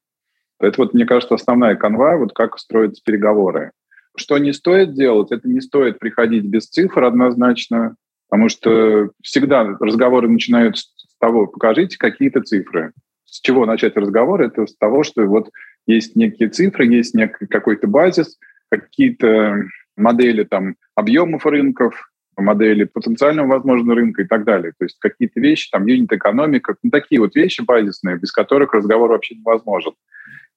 Это 0.60 0.82
вот, 0.82 0.94
мне 0.94 1.06
кажется, 1.06 1.36
основная 1.36 1.76
канва, 1.76 2.18
вот 2.18 2.34
как 2.34 2.58
строятся 2.58 3.02
переговоры. 3.04 3.72
Что 4.16 4.38
не 4.38 4.54
стоит 4.54 4.94
делать, 4.94 5.32
это 5.32 5.48
не 5.48 5.62
стоит 5.62 6.00
приходить 6.00 6.46
без 6.46 6.68
цифр 6.68 7.04
однозначно, 7.04 7.96
потому 8.30 8.50
что 8.50 9.10
всегда 9.22 9.64
разговоры 9.80 10.30
начинаются 10.30 10.84
с 10.98 11.18
того, 11.20 11.48
покажите 11.48 11.98
какие-то 11.98 12.42
цифры. 12.42 12.94
С 13.26 13.40
чего 13.42 13.66
начать 13.66 13.98
разговор? 13.98 14.42
Это 14.42 14.68
с 14.68 14.76
того, 14.76 15.04
что 15.04 15.26
вот 15.26 15.50
есть 15.88 16.16
некие 16.16 16.50
цифры, 16.50 16.86
есть 16.86 17.16
некий 17.16 17.48
какой-то 17.48 17.88
базис, 17.88 18.38
какие-то 18.70 19.64
модели 19.98 20.44
там 20.44 20.76
объемов 20.96 21.46
рынков, 21.46 22.12
модели 22.38 22.84
потенциального, 22.84 23.48
возможно, 23.48 23.96
рынка 23.96 24.24
и 24.24 24.26
так 24.26 24.44
далее. 24.44 24.74
То 24.78 24.86
есть 24.86 24.98
какие-то 25.00 25.40
вещи, 25.40 25.70
там, 25.72 25.86
юнит-экономика, 25.86 26.76
ну, 26.84 26.90
такие 26.90 27.22
вот 27.22 27.36
вещи 27.36 27.62
базисные, 27.62 28.18
без 28.18 28.32
которых 28.32 28.74
разговор 28.74 29.12
вообще 29.12 29.36
невозможен. 29.36 29.94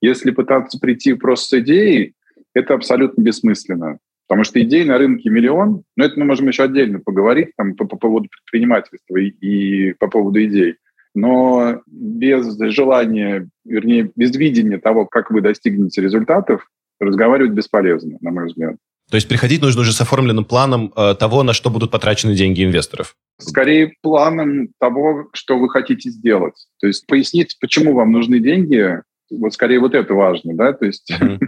Если 0.00 0.30
пытаться 0.30 0.78
прийти 0.78 1.14
просто 1.14 1.46
с 1.46 1.60
идеей, 1.60 2.14
это 2.56 2.74
абсолютно 2.74 3.22
бессмысленно. 3.22 3.98
Потому 4.28 4.44
что 4.44 4.60
идей 4.60 4.84
на 4.84 4.98
рынке 4.98 5.30
миллион, 5.30 5.82
но 5.96 6.04
это 6.04 6.18
мы 6.18 6.24
можем 6.24 6.48
еще 6.48 6.64
отдельно 6.64 6.98
поговорить 6.98 7.50
там, 7.56 7.74
по, 7.76 7.86
по 7.86 7.96
поводу 7.96 8.28
предпринимательства 8.28 9.18
и, 9.18 9.28
и 9.28 9.92
по 9.92 10.08
поводу 10.08 10.42
идей. 10.42 10.76
Но 11.14 11.80
без 11.86 12.58
желания, 12.74 13.48
вернее, 13.64 14.10
без 14.16 14.34
видения 14.34 14.78
того, 14.78 15.06
как 15.06 15.30
вы 15.30 15.42
достигнете 15.42 16.02
результатов, 16.02 16.66
разговаривать 16.98 17.52
бесполезно, 17.52 18.18
на 18.20 18.32
мой 18.32 18.46
взгляд. 18.46 18.76
То 19.10 19.14
есть 19.14 19.28
приходить 19.28 19.62
нужно 19.62 19.82
уже 19.82 19.92
с 19.92 20.00
оформленным 20.00 20.44
планом 20.44 20.92
э, 20.96 21.14
того, 21.14 21.44
на 21.44 21.52
что 21.52 21.70
будут 21.70 21.92
потрачены 21.92 22.34
деньги 22.34 22.64
инвесторов? 22.64 23.14
Скорее, 23.38 23.94
планом 24.02 24.70
того, 24.80 25.28
что 25.32 25.58
вы 25.58 25.68
хотите 25.68 26.10
сделать. 26.10 26.54
То 26.80 26.88
есть 26.88 27.06
пояснить, 27.06 27.56
почему 27.60 27.94
вам 27.94 28.10
нужны 28.10 28.40
деньги, 28.40 29.00
вот 29.30 29.54
скорее 29.54 29.78
вот 29.78 29.94
это 29.94 30.12
важно, 30.14 30.54
да, 30.56 30.72
то 30.72 30.86
есть 30.86 31.12
mm-hmm. 31.12 31.38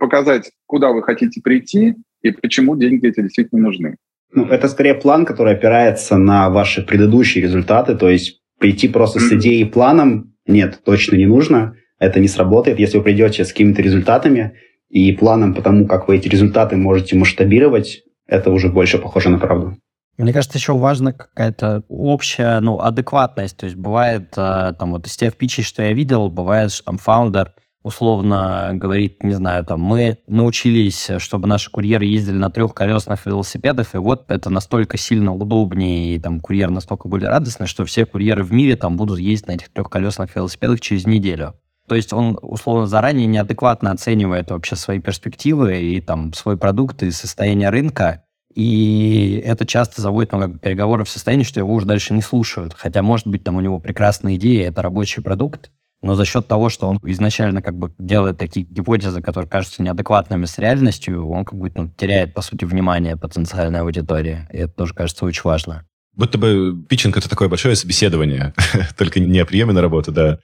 Показать, 0.00 0.50
куда 0.66 0.90
вы 0.90 1.02
хотите 1.04 1.40
прийти 1.40 1.94
и 2.22 2.32
почему 2.32 2.76
деньги 2.76 3.06
эти 3.06 3.20
действительно 3.20 3.62
нужны. 3.62 3.96
Ну, 4.32 4.46
это 4.46 4.68
скорее 4.68 4.94
план, 4.94 5.24
который 5.24 5.54
опирается 5.54 6.16
на 6.16 6.50
ваши 6.50 6.82
предыдущие 6.82 7.42
результаты, 7.42 7.96
то 7.96 8.08
есть 8.08 8.40
прийти 8.58 8.88
просто 8.88 9.18
mm-hmm. 9.18 9.28
с 9.28 9.32
идеей 9.32 9.62
и 9.62 9.64
планом, 9.64 10.34
нет, 10.46 10.80
точно 10.84 11.16
не 11.16 11.26
нужно, 11.26 11.76
это 11.98 12.20
не 12.20 12.28
сработает. 12.28 12.78
Если 12.78 12.98
вы 12.98 13.04
придете 13.04 13.44
с 13.44 13.48
какими-то 13.48 13.82
результатами 13.82 14.52
и 14.88 15.12
планом 15.12 15.54
по 15.54 15.62
тому, 15.62 15.86
как 15.86 16.08
вы 16.08 16.16
эти 16.16 16.28
результаты 16.28 16.76
можете 16.76 17.16
масштабировать, 17.16 18.02
это 18.26 18.50
уже 18.50 18.68
больше 18.68 18.98
похоже 18.98 19.30
на 19.30 19.38
правду. 19.38 19.76
Мне 20.16 20.32
кажется, 20.32 20.58
еще 20.58 20.76
важна 20.76 21.12
какая-то 21.12 21.82
общая, 21.88 22.60
ну, 22.60 22.78
адекватность. 22.78 23.56
То 23.56 23.66
есть 23.66 23.76
бывает, 23.76 24.34
э, 24.36 24.74
там, 24.78 24.92
вот 24.92 25.06
из 25.06 25.16
тех 25.16 25.34
питчей, 25.34 25.64
что 25.64 25.82
я 25.82 25.92
видел, 25.92 26.28
бывает, 26.28 26.72
что 26.72 26.84
там 26.84 26.98
фаундер 26.98 27.54
условно 27.82 28.70
говорит, 28.74 29.22
не 29.22 29.32
знаю, 29.32 29.64
там, 29.64 29.80
мы 29.80 30.18
научились, 30.26 31.10
чтобы 31.18 31.48
наши 31.48 31.70
курьеры 31.70 32.04
ездили 32.04 32.36
на 32.36 32.50
трехколесных 32.50 33.24
велосипедах, 33.26 33.94
и 33.94 33.98
вот 33.98 34.30
это 34.30 34.50
настолько 34.50 34.98
сильно 34.98 35.34
удобнее, 35.34 36.14
и 36.14 36.18
там 36.18 36.40
курьер 36.40 36.70
настолько 36.70 37.08
более 37.08 37.28
радостный, 37.28 37.66
что 37.66 37.84
все 37.84 38.04
курьеры 38.04 38.44
в 38.44 38.52
мире 38.52 38.76
там 38.76 38.96
будут 38.96 39.18
ездить 39.18 39.48
на 39.48 39.52
этих 39.52 39.70
трехколесных 39.70 40.34
велосипедах 40.34 40.80
через 40.80 41.06
неделю. 41.06 41.54
То 41.88 41.96
есть 41.96 42.12
он, 42.12 42.38
условно, 42.40 42.86
заранее 42.86 43.26
неадекватно 43.26 43.90
оценивает 43.90 44.50
вообще 44.50 44.76
свои 44.76 45.00
перспективы 45.00 45.80
и 45.80 46.00
там 46.00 46.32
свой 46.34 46.56
продукт 46.56 47.02
и 47.02 47.10
состояние 47.10 47.70
рынка, 47.70 48.22
и 48.54 49.42
это 49.44 49.64
часто 49.64 50.02
заводит 50.02 50.32
ну, 50.32 50.40
как 50.40 50.60
переговоры 50.60 51.04
в 51.04 51.08
состоянии, 51.08 51.44
что 51.44 51.60
его 51.60 51.72
уже 51.72 51.86
дальше 51.86 52.14
не 52.14 52.22
слушают. 52.22 52.74
Хотя, 52.76 53.02
может 53.02 53.26
быть, 53.26 53.44
там 53.44 53.56
у 53.56 53.60
него 53.60 53.78
прекрасная 53.78 54.34
идея, 54.36 54.68
это 54.68 54.82
рабочий 54.82 55.22
продукт, 55.22 55.70
но 56.02 56.14
за 56.14 56.24
счет 56.24 56.46
того, 56.48 56.68
что 56.70 56.88
он 56.88 56.98
изначально 57.04 57.62
как 57.62 57.76
бы 57.76 57.92
делает 57.98 58.38
такие 58.38 58.64
гипотезы, 58.64 59.20
которые 59.20 59.48
кажутся 59.48 59.82
неадекватными 59.82 60.46
с 60.46 60.58
реальностью, 60.58 61.28
он 61.28 61.44
как 61.44 61.58
бы 61.58 61.70
ну, 61.74 61.90
теряет, 61.96 62.32
по 62.32 62.40
сути, 62.42 62.64
внимание 62.64 63.16
потенциальной 63.16 63.80
аудитории. 63.80 64.48
И 64.52 64.58
это 64.58 64.72
тоже 64.72 64.94
кажется 64.94 65.24
очень 65.26 65.42
важно. 65.44 65.84
Будто 66.14 66.38
бы 66.38 66.74
питчинг— 66.88 67.16
это 67.18 67.28
такое 67.28 67.48
большое 67.48 67.76
собеседование, 67.76 68.54
только 68.98 69.20
не 69.20 69.38
о 69.38 69.46
приеме 69.46 69.72
на 69.72 69.82
работу, 69.82 70.10
да, 70.10 70.38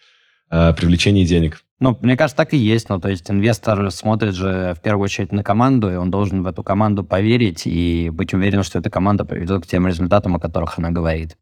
а 0.49 0.69
о 0.69 0.73
привлечении 0.75 1.25
денег. 1.25 1.61
Ну, 1.81 1.99
мне 2.01 2.16
кажется, 2.16 2.37
так 2.37 2.55
и 2.55 2.57
есть. 2.57 2.88
Ну, 2.88 3.01
то 3.01 3.09
есть 3.09 3.31
инвестор 3.31 3.90
смотрит 3.90 4.35
же 4.35 4.75
в 4.79 4.83
первую 4.83 5.05
очередь 5.05 5.33
на 5.33 5.42
команду, 5.42 5.92
и 5.92 5.97
он 5.97 6.11
должен 6.11 6.42
в 6.42 6.47
эту 6.47 6.62
команду 6.62 7.05
поверить 7.05 7.62
и 7.66 8.11
быть 8.11 8.33
уверен, 8.33 8.62
что 8.62 8.79
эта 8.79 8.88
команда 8.88 9.25
приведет 9.25 9.64
к 9.64 9.66
тем 9.66 9.87
результатам, 9.87 10.37
о 10.37 10.40
которых 10.40 10.79
она 10.79 10.90
говорит. 10.90 11.37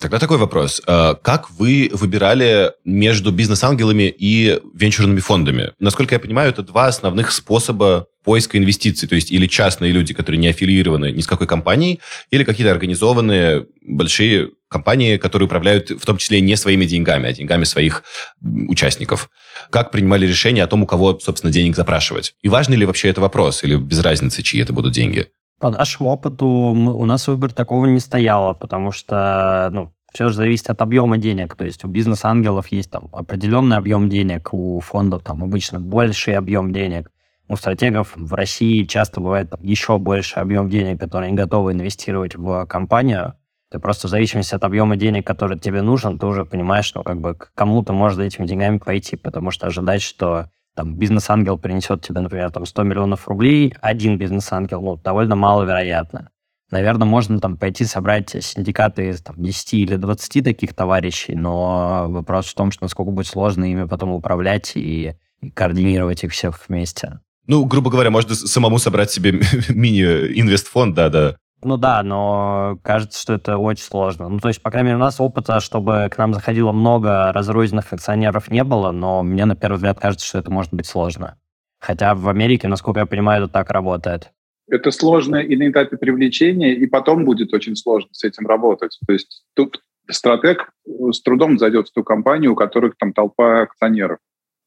Тогда 0.00 0.20
такой 0.20 0.38
вопрос. 0.38 0.80
А, 0.86 1.14
как 1.14 1.50
вы 1.50 1.90
выбирали 1.92 2.70
между 2.84 3.32
бизнес-ангелами 3.32 4.14
и 4.16 4.60
венчурными 4.72 5.18
фондами? 5.18 5.72
Насколько 5.80 6.14
я 6.14 6.20
понимаю, 6.20 6.50
это 6.50 6.62
два 6.62 6.86
основных 6.86 7.32
способа 7.32 8.06
поиска 8.22 8.58
инвестиций. 8.58 9.08
То 9.08 9.16
есть 9.16 9.32
или 9.32 9.48
частные 9.48 9.90
люди, 9.90 10.14
которые 10.14 10.38
не 10.38 10.48
аффилированы 10.48 11.10
ни 11.10 11.20
с 11.20 11.26
какой 11.26 11.48
компанией, 11.48 11.98
или 12.30 12.44
какие-то 12.44 12.70
организованные 12.70 13.66
большие 13.82 14.50
компании, 14.68 15.16
которые 15.16 15.46
управляют 15.46 15.90
в 15.90 16.04
том 16.06 16.16
числе 16.18 16.40
не 16.40 16.56
своими 16.56 16.84
деньгами, 16.84 17.30
а 17.30 17.32
деньгами 17.32 17.64
своих 17.64 18.04
участников. 18.40 19.30
Как 19.70 19.90
принимали 19.90 20.26
решение 20.26 20.62
о 20.62 20.68
том, 20.68 20.82
у 20.84 20.86
кого, 20.86 21.18
собственно, 21.18 21.52
денег 21.52 21.74
запрашивать? 21.74 22.34
И 22.42 22.48
важный 22.48 22.76
ли 22.76 22.86
вообще 22.86 23.08
это 23.08 23.20
вопрос, 23.20 23.64
или 23.64 23.74
без 23.74 23.98
разницы, 24.00 24.42
чьи 24.42 24.60
это 24.60 24.72
будут 24.72 24.92
деньги? 24.92 25.26
По 25.58 25.70
нашему 25.70 26.10
опыту 26.10 26.46
у 26.46 27.04
нас 27.04 27.26
выбор 27.26 27.52
такого 27.52 27.86
не 27.86 27.98
стояло, 27.98 28.54
потому 28.54 28.92
что 28.92 29.68
ну, 29.72 29.92
все 30.12 30.28
же 30.28 30.34
зависит 30.34 30.70
от 30.70 30.80
объема 30.82 31.18
денег. 31.18 31.56
То 31.56 31.64
есть 31.64 31.84
у 31.84 31.88
бизнес-ангелов 31.88 32.68
есть 32.68 32.90
там 32.90 33.08
определенный 33.12 33.76
объем 33.76 34.08
денег, 34.08 34.54
у 34.54 34.80
фондов 34.80 35.22
там 35.24 35.42
обычно 35.42 35.80
больший 35.80 36.36
объем 36.36 36.72
денег. 36.72 37.10
У 37.48 37.56
стратегов 37.56 38.12
в 38.14 38.34
России 38.34 38.84
часто 38.84 39.20
бывает 39.20 39.50
там, 39.50 39.60
еще 39.62 39.98
больше 39.98 40.38
объем 40.38 40.68
денег, 40.68 41.00
которые 41.00 41.28
они 41.28 41.36
готовы 41.36 41.72
инвестировать 41.72 42.36
в 42.36 42.66
компанию. 42.66 43.34
Ты 43.70 43.80
просто 43.80 44.06
в 44.06 44.10
зависимости 44.10 44.54
от 44.54 44.64
объема 44.64 44.96
денег, 44.96 45.26
который 45.26 45.58
тебе 45.58 45.82
нужен, 45.82 46.18
ты 46.18 46.26
уже 46.26 46.44
понимаешь, 46.44 46.84
что 46.84 47.02
как 47.02 47.20
бы 47.20 47.34
к 47.34 47.52
кому 47.54 47.82
то 47.82 47.92
может 47.92 48.16
за 48.16 48.24
этими 48.24 48.46
деньгами 48.46 48.78
пойти, 48.78 49.16
потому 49.16 49.50
что 49.50 49.66
ожидать, 49.66 50.02
что 50.02 50.50
там 50.78 50.94
бизнес-ангел 50.94 51.58
принесет 51.58 52.02
тебе, 52.02 52.20
например, 52.20 52.52
там 52.52 52.64
100 52.64 52.84
миллионов 52.84 53.26
рублей, 53.26 53.74
один 53.80 54.16
бизнес-ангел, 54.16 54.80
ну, 54.80 54.96
довольно 54.96 55.34
маловероятно. 55.34 56.30
Наверное, 56.70 57.04
можно 57.04 57.40
там 57.40 57.56
пойти 57.56 57.84
собрать 57.84 58.30
синдикаты 58.30 59.08
из 59.08 59.20
там, 59.20 59.34
10 59.42 59.74
или 59.74 59.96
20 59.96 60.44
таких 60.44 60.74
товарищей, 60.74 61.34
но 61.34 62.06
вопрос 62.08 62.46
в 62.46 62.54
том, 62.54 62.70
что 62.70 62.84
насколько 62.84 63.10
будет 63.10 63.26
сложно 63.26 63.64
ими 63.64 63.88
потом 63.88 64.10
управлять 64.10 64.76
и, 64.76 65.16
и 65.40 65.50
координировать 65.50 66.22
их 66.22 66.30
всех 66.30 66.60
вместе. 66.68 67.18
Ну, 67.48 67.64
грубо 67.64 67.90
говоря, 67.90 68.10
можно 68.10 68.36
самому 68.36 68.78
собрать 68.78 69.10
себе 69.10 69.32
мини-инвестфонд, 69.68 70.94
да-да. 70.94 71.38
Ну 71.62 71.76
да, 71.76 72.02
но 72.04 72.78
кажется, 72.82 73.20
что 73.20 73.34
это 73.34 73.58
очень 73.58 73.82
сложно. 73.82 74.28
Ну, 74.28 74.38
то 74.38 74.48
есть, 74.48 74.62
по 74.62 74.70
крайней 74.70 74.88
мере, 74.88 74.96
у 74.96 75.00
нас 75.00 75.20
опыта, 75.20 75.58
чтобы 75.58 76.08
к 76.10 76.16
нам 76.16 76.32
заходило 76.32 76.70
много 76.70 77.32
разрозненных 77.32 77.92
акционеров 77.92 78.48
не 78.48 78.62
было, 78.62 78.92
но 78.92 79.22
мне 79.24 79.44
на 79.44 79.56
первый 79.56 79.76
взгляд 79.76 79.98
кажется, 79.98 80.26
что 80.26 80.38
это 80.38 80.52
может 80.52 80.72
быть 80.72 80.86
сложно. 80.86 81.36
Хотя 81.80 82.14
в 82.14 82.28
Америке, 82.28 82.68
насколько 82.68 83.00
я 83.00 83.06
понимаю, 83.06 83.44
это 83.44 83.52
так 83.52 83.70
работает. 83.70 84.30
Это 84.68 84.90
сложно 84.90 85.36
и 85.36 85.56
на 85.56 85.70
этапе 85.70 85.96
привлечения, 85.96 86.74
и 86.74 86.86
потом 86.86 87.24
будет 87.24 87.52
очень 87.52 87.74
сложно 87.74 88.10
с 88.12 88.22
этим 88.22 88.46
работать. 88.46 88.98
То 89.06 89.12
есть 89.12 89.44
тут 89.54 89.80
стратег 90.10 90.70
с 90.86 91.20
трудом 91.22 91.58
зайдет 91.58 91.88
в 91.88 91.92
ту 91.92 92.04
компанию, 92.04 92.52
у 92.52 92.56
которых 92.56 92.96
там 92.96 93.12
толпа 93.12 93.62
акционеров. 93.62 94.18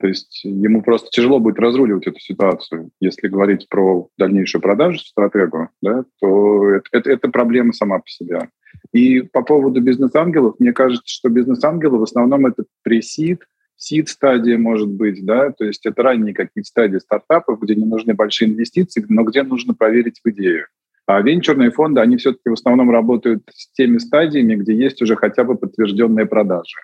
То 0.02 0.08
есть 0.08 0.44
ему 0.44 0.82
просто 0.82 1.10
тяжело 1.12 1.40
будет 1.40 1.60
разруливать 1.60 2.08
эту 2.08 2.20
ситуацию. 2.20 2.90
Если 3.00 3.28
говорить 3.28 3.70
про 3.70 4.10
дальнейшую 4.18 4.60
продажу 4.60 4.98
стратегу, 4.98 5.70
да, 5.80 6.06
то 6.20 6.70
это, 6.70 6.86
это, 6.92 7.12
это 7.12 7.30
проблема 7.30 7.72
сама 7.72 8.00
по 8.00 8.08
себе. 8.08 8.50
И 8.94 9.22
по 9.22 9.44
поводу 9.44 9.80
бизнес-ангелов, 9.80 10.56
мне 10.58 10.74
кажется, 10.74 11.06
что 11.06 11.30
бизнес-ангелы 11.30 12.00
в 12.00 12.04
основном 12.04 12.48
это 12.48 12.64
пресид, 12.82 13.44
seed-стадия 13.76 14.58
может 14.58 14.90
быть, 14.90 15.24
да, 15.24 15.52
то 15.52 15.66
есть 15.66 15.86
это 15.86 16.02
ранние 16.02 16.34
какие-то 16.34 16.68
стадии 16.68 16.98
стартапов, 16.98 17.62
где 17.62 17.76
не 17.76 17.86
нужны 17.86 18.16
большие 18.16 18.50
инвестиции, 18.50 19.06
но 19.08 19.24
где 19.24 19.44
нужно 19.44 19.76
поверить 19.76 20.20
в 20.24 20.30
идею. 20.30 20.66
А 21.06 21.22
венчурные 21.22 21.70
фонды, 21.70 22.02
они 22.02 22.18
все-таки 22.18 22.50
в 22.50 22.54
основном 22.54 22.90
работают 22.90 23.44
с 23.54 23.72
теми 23.74 24.00
стадиями, 24.00 24.56
где 24.56 24.74
есть 24.74 25.00
уже 25.04 25.16
хотя 25.16 25.44
бы 25.44 25.56
подтвержденные 25.56 26.26
продажи. 26.26 26.78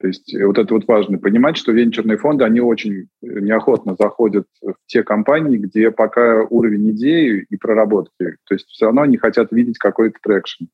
То 0.00 0.06
есть 0.06 0.34
э, 0.34 0.46
вот 0.46 0.56
это 0.56 0.72
вот 0.72 0.88
важно 0.88 1.18
понимать, 1.18 1.58
что 1.58 1.72
венчурные 1.72 2.16
фонды, 2.16 2.44
они 2.44 2.60
очень 2.60 2.92
э, 2.94 3.06
неохотно 3.20 3.96
заходят 3.98 4.46
в 4.62 4.74
те 4.86 5.02
компании, 5.02 5.58
где 5.58 5.90
пока 5.90 6.42
уровень 6.48 6.92
идеи 6.92 7.46
и 7.48 7.56
проработки. 7.56 8.36
То 8.46 8.54
есть 8.54 8.66
все 8.68 8.86
равно 8.86 9.02
они 9.02 9.18
хотят 9.18 9.52
видеть 9.52 9.78
какой-то 9.78 10.16
traction. 10.22 10.64